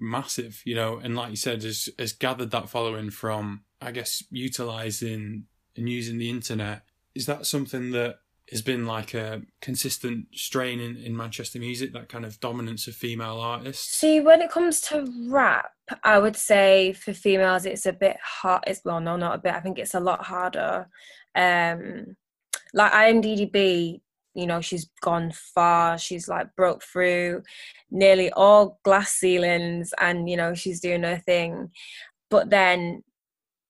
massive, 0.00 0.60
you 0.64 0.74
know, 0.74 0.98
and 0.98 1.14
like 1.14 1.30
you 1.30 1.36
said, 1.36 1.62
has 1.62 1.88
has 1.98 2.12
gathered 2.12 2.50
that 2.50 2.68
following 2.68 3.10
from 3.10 3.62
I 3.80 3.92
guess 3.92 4.24
utilizing 4.30 5.44
and 5.76 5.88
using 5.88 6.18
the 6.18 6.30
internet. 6.30 6.82
Is 7.14 7.26
that 7.26 7.46
something 7.46 7.92
that 7.92 8.16
has 8.50 8.62
been 8.62 8.86
like 8.86 9.14
a 9.14 9.42
consistent 9.60 10.26
strain 10.32 10.80
in, 10.80 10.96
in 10.96 11.16
Manchester 11.16 11.58
music, 11.58 11.92
that 11.92 12.08
kind 12.08 12.24
of 12.24 12.40
dominance 12.40 12.86
of 12.86 12.94
female 12.94 13.38
artists? 13.40 13.96
See, 13.96 14.20
when 14.20 14.40
it 14.40 14.50
comes 14.50 14.80
to 14.82 15.06
rap, 15.28 15.70
I 16.02 16.18
would 16.18 16.36
say 16.36 16.92
for 16.92 17.12
females 17.12 17.66
it's 17.66 17.86
a 17.86 17.92
bit 17.92 18.16
hard. 18.22 18.64
It's 18.66 18.80
well, 18.84 19.00
no, 19.00 19.16
not 19.16 19.36
a 19.36 19.38
bit. 19.38 19.54
I 19.54 19.60
think 19.60 19.78
it's 19.78 19.94
a 19.94 20.00
lot 20.00 20.24
harder. 20.24 20.88
Um, 21.34 22.16
like 22.74 22.92
IAMDDB, 22.92 24.00
you 24.34 24.46
know, 24.46 24.60
she's 24.60 24.90
gone 25.00 25.32
far. 25.32 25.96
She's 25.98 26.28
like 26.28 26.54
broke 26.56 26.82
through 26.82 27.42
nearly 27.90 28.30
all 28.32 28.78
glass 28.84 29.12
ceilings, 29.12 29.94
and 29.98 30.28
you 30.28 30.36
know, 30.36 30.54
she's 30.54 30.80
doing 30.80 31.04
her 31.04 31.18
thing. 31.18 31.70
But 32.30 32.50
then 32.50 33.02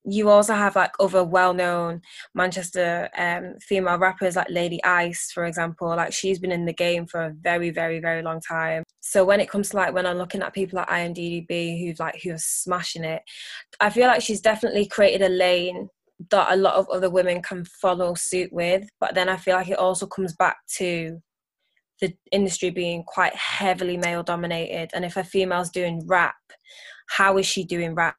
you 0.09 0.29
also 0.29 0.53
have 0.53 0.75
like 0.77 0.93
other 1.01 1.23
well-known 1.23 2.01
Manchester 2.33 3.09
um, 3.17 3.55
female 3.59 3.97
rappers 3.97 4.37
like 4.37 4.49
Lady 4.49 4.81
Ice, 4.85 5.31
for 5.33 5.43
example. 5.43 5.89
Like 5.89 6.13
she's 6.13 6.39
been 6.39 6.51
in 6.51 6.65
the 6.65 6.73
game 6.73 7.05
for 7.05 7.21
a 7.25 7.33
very, 7.41 7.71
very, 7.71 7.99
very 7.99 8.21
long 8.21 8.39
time. 8.39 8.83
So 9.01 9.25
when 9.25 9.41
it 9.41 9.49
comes 9.49 9.69
to 9.69 9.75
like 9.75 9.93
when 9.93 10.05
I'm 10.05 10.17
looking 10.17 10.41
at 10.41 10.53
people 10.53 10.77
like 10.77 10.87
IAMDDB 10.87 11.81
who's 11.81 11.99
like 11.99 12.21
who's 12.23 12.45
smashing 12.45 13.03
it, 13.03 13.21
I 13.81 13.89
feel 13.89 14.07
like 14.07 14.21
she's 14.21 14.39
definitely 14.39 14.85
created 14.87 15.23
a 15.23 15.29
lane 15.29 15.89
that 16.31 16.53
a 16.53 16.55
lot 16.55 16.75
of 16.75 16.87
other 16.89 17.09
women 17.09 17.41
can 17.41 17.65
follow 17.65 18.13
suit 18.13 18.51
with. 18.53 18.87
But 19.01 19.13
then 19.13 19.27
I 19.27 19.35
feel 19.35 19.57
like 19.57 19.69
it 19.69 19.77
also 19.77 20.07
comes 20.07 20.33
back 20.33 20.55
to 20.77 21.21
the 21.99 22.13
industry 22.31 22.69
being 22.69 23.03
quite 23.03 23.35
heavily 23.35 23.97
male 23.97 24.23
dominated. 24.23 24.91
And 24.93 25.03
if 25.03 25.17
a 25.17 25.23
female's 25.23 25.69
doing 25.69 26.03
rap, 26.07 26.35
how 27.09 27.37
is 27.37 27.45
she 27.45 27.65
doing 27.65 27.93
rap? 27.93 28.15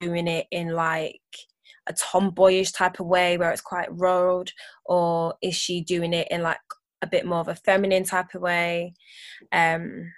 Doing 0.00 0.26
it 0.26 0.46
in 0.50 0.70
like 0.70 1.20
a 1.88 1.92
tomboyish 1.92 2.72
type 2.72 3.00
of 3.00 3.06
way 3.06 3.38
where 3.38 3.50
it's 3.50 3.60
quite 3.60 3.88
road 3.90 4.52
or 4.84 5.34
is 5.42 5.54
she 5.54 5.80
doing 5.80 6.12
it 6.12 6.28
in 6.30 6.42
like 6.42 6.58
a 7.02 7.06
bit 7.06 7.24
more 7.24 7.38
of 7.38 7.48
a 7.48 7.54
feminine 7.54 8.04
type 8.04 8.34
of 8.34 8.42
way? 8.42 8.94
Um 9.52 10.12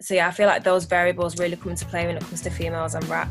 so 0.00 0.14
yeah 0.14 0.26
i 0.26 0.30
feel 0.30 0.46
like 0.46 0.64
those 0.64 0.84
variables 0.84 1.38
really 1.38 1.56
come 1.56 1.70
into 1.70 1.84
play 1.86 2.06
when 2.06 2.16
it 2.16 2.22
comes 2.22 2.40
to 2.40 2.50
females 2.50 2.94
and 2.94 3.06
rap 3.08 3.28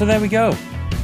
So 0.00 0.06
there 0.06 0.18
we 0.18 0.28
go. 0.28 0.56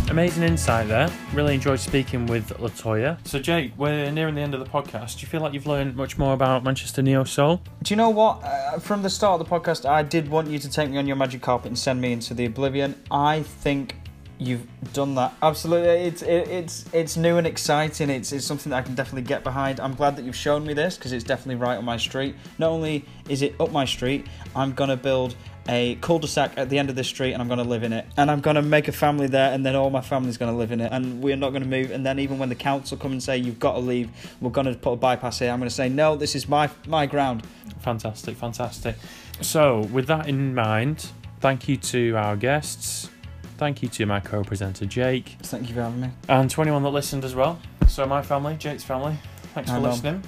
Amazing 0.09 0.45
insight 0.45 0.89
there. 0.89 1.11
Really 1.35 1.55
enjoyed 1.55 1.81
speaking 1.81 2.25
with 2.25 2.49
Latoya. 2.57 3.19
So 3.29 3.39
Jake, 3.39 3.73
we're 3.77 4.11
nearing 4.11 4.35
the 4.35 4.41
end 4.41 4.55
of 4.55 4.61
the 4.61 4.71
podcast. 4.71 5.17
Do 5.17 5.21
you 5.21 5.27
feel 5.27 5.43
like 5.43 5.53
you've 5.53 5.67
learned 5.67 5.95
much 5.97 6.17
more 6.17 6.33
about 6.33 6.65
Manchester 6.65 7.03
Neo 7.03 7.25
Soul? 7.25 7.61
Do 7.83 7.93
you 7.93 7.97
know 7.97 8.09
what? 8.09 8.43
Uh, 8.43 8.79
from 8.79 9.03
the 9.03 9.11
start 9.11 9.39
of 9.39 9.47
the 9.47 9.55
podcast, 9.55 9.87
I 9.87 10.03
did 10.03 10.31
want 10.31 10.49
you 10.49 10.59
to 10.59 10.71
take 10.71 10.89
me 10.89 10.97
on 10.97 11.07
your 11.07 11.17
magic 11.17 11.43
carpet 11.43 11.67
and 11.67 11.79
send 11.79 12.01
me 12.01 12.11
into 12.11 12.33
the 12.33 12.47
oblivion. 12.47 12.99
I 13.11 13.43
think 13.43 13.97
you've 14.39 14.67
done 14.93 15.15
that 15.15 15.33
absolutely 15.43 15.89
it's 15.89 16.21
it, 16.21 16.47
it's 16.49 16.85
it's 16.93 17.17
new 17.17 17.39
and 17.39 17.47
exciting 17.47 18.11
it's, 18.11 18.33
it's 18.33 18.45
something 18.45 18.69
that 18.69 18.77
i 18.77 18.83
can 18.83 18.95
definitely 18.95 19.23
get 19.23 19.43
behind 19.43 19.81
i'm 19.81 19.95
glad 19.95 20.15
that 20.15 20.27
you've 20.27 20.37
shown 20.37 20.63
me 20.67 20.75
this 20.75 20.99
because 20.99 21.13
it's 21.13 21.25
definitely 21.25 21.55
right 21.55 21.77
on 21.77 21.85
my 21.87 21.97
street 21.97 22.35
not 22.59 22.69
only 22.69 23.03
is 23.31 23.41
it 23.41 23.59
up 23.59 23.73
my 23.73 23.87
street 23.87 24.27
i'm 24.55 24.75
going 24.75 24.91
to 24.91 24.97
build 24.97 25.35
a 25.69 25.97
cul-de-sac 25.97 26.53
at 26.57 26.69
the 26.69 26.79
end 26.79 26.91
of 26.91 26.97
this 26.97 27.09
street 27.09 27.33
and 27.33 27.43
I'm 27.43 27.49
going 27.49 27.59
to 27.59 27.65
live 27.65 27.83
in 27.83 27.93
it. 27.93 28.07
And 28.17 28.31
I'm 28.31 28.41
going 28.41 28.57
to 28.57 28.63
make 28.63 28.89
a 28.89 28.93
family 28.93 29.27
there 29.27 29.53
and 29.53 29.65
then 29.65 29.75
all 29.75 29.91
my 29.91 30.01
family's 30.01 30.37
going 30.37 30.53
to 30.53 30.57
live 30.57 30.73
in 30.73 30.81
it. 30.81 30.93
And 30.93 31.23
we're 31.23 31.37
not 31.37 31.51
going 31.51 31.63
to 31.63 31.69
move. 31.69 31.91
And 31.91 32.05
then 32.05 32.19
even 32.19 32.39
when 32.39 32.49
the 32.49 32.55
council 32.55 32.97
come 32.97 33.13
and 33.13 33.23
say, 33.23 33.37
you've 33.37 33.59
got 33.59 33.73
to 33.73 33.81
leave, 33.81 34.11
we're 34.41 34.51
going 34.51 34.67
to 34.67 34.75
put 34.75 34.93
a 34.93 34.97
bypass 34.97 35.39
here, 35.39 35.51
I'm 35.51 35.59
going 35.59 35.69
to 35.69 35.75
say, 35.75 35.89
no, 35.89 36.17
this 36.17 36.35
is 36.35 36.49
my, 36.49 36.71
my 36.87 37.07
ground. 37.07 37.47
Fantastic, 37.81 38.37
fantastic. 38.37 38.97
So 39.41 39.81
with 39.93 40.07
that 40.07 40.29
in 40.29 40.55
mind, 40.55 41.11
thank 41.41 41.69
you 41.69 41.77
to 41.77 42.17
our 42.17 42.37
guests. 42.37 43.11
Thank 43.59 43.83
you 43.83 43.89
to 43.89 44.07
my 44.07 44.21
co-presenter 44.21 44.87
Jake. 44.87 45.37
Thank 45.43 45.69
you 45.69 45.75
for 45.75 45.83
having 45.83 46.01
me. 46.01 46.11
And 46.29 46.51
to 46.51 46.63
anyone 46.63 46.83
that 46.83 46.91
listened 46.91 47.25
as 47.25 47.35
well. 47.35 47.59
So 47.89 48.05
my 48.07 48.23
family, 48.23 48.57
Jake's 48.57 48.85
family, 48.85 49.17
thanks 49.55 49.71
for 49.71 49.79
listening. 49.79 50.23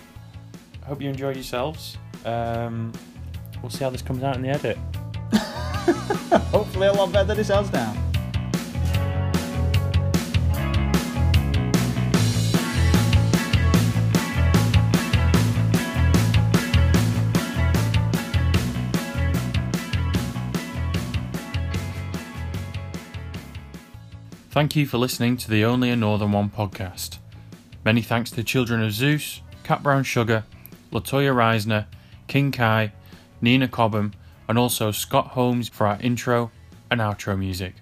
Hope 0.85 1.03
you 1.03 1.11
enjoyed 1.11 1.37
yourselves. 1.37 1.99
Um, 2.25 2.93
we'll 3.61 3.71
see 3.71 3.85
how 3.85 3.91
this 3.91 4.01
comes 4.01 4.23
out 4.23 4.37
in 4.37 4.43
the 4.43 4.49
edit. 4.49 4.79
Hopefully 6.53 6.87
a 6.89 6.93
lot 6.93 7.13
better 7.13 7.29
than 7.29 7.41
it 7.41 7.45
sounds 7.45 7.73
now. 7.73 7.97
Thank 24.51 24.75
you 24.75 24.87
for 24.87 24.99
listening 24.99 25.37
to 25.37 25.51
the 25.51 25.65
Only 25.65 25.89
a 25.89 25.95
Northern 25.95 26.33
One 26.33 26.51
podcast. 26.51 27.19
Many 27.85 28.03
thanks 28.03 28.31
to 28.33 28.43
Children 28.43 28.83
of 28.83 28.93
Zeus, 28.93 29.41
Cat 29.63 29.85
Brown 29.85 30.03
Sugar, 30.03 30.45
Latoya 30.91 31.33
Reisner, 31.33 31.87
King 32.27 32.51
Kai, 32.51 32.93
Nina 33.41 33.69
Cobham, 33.69 34.15
and 34.49 34.59
also 34.59 34.91
Scott 34.91 35.29
Holmes 35.29 35.69
for 35.69 35.87
our 35.87 36.01
intro 36.01 36.51
and 36.91 37.01
outro 37.01 37.39
music. 37.39 37.75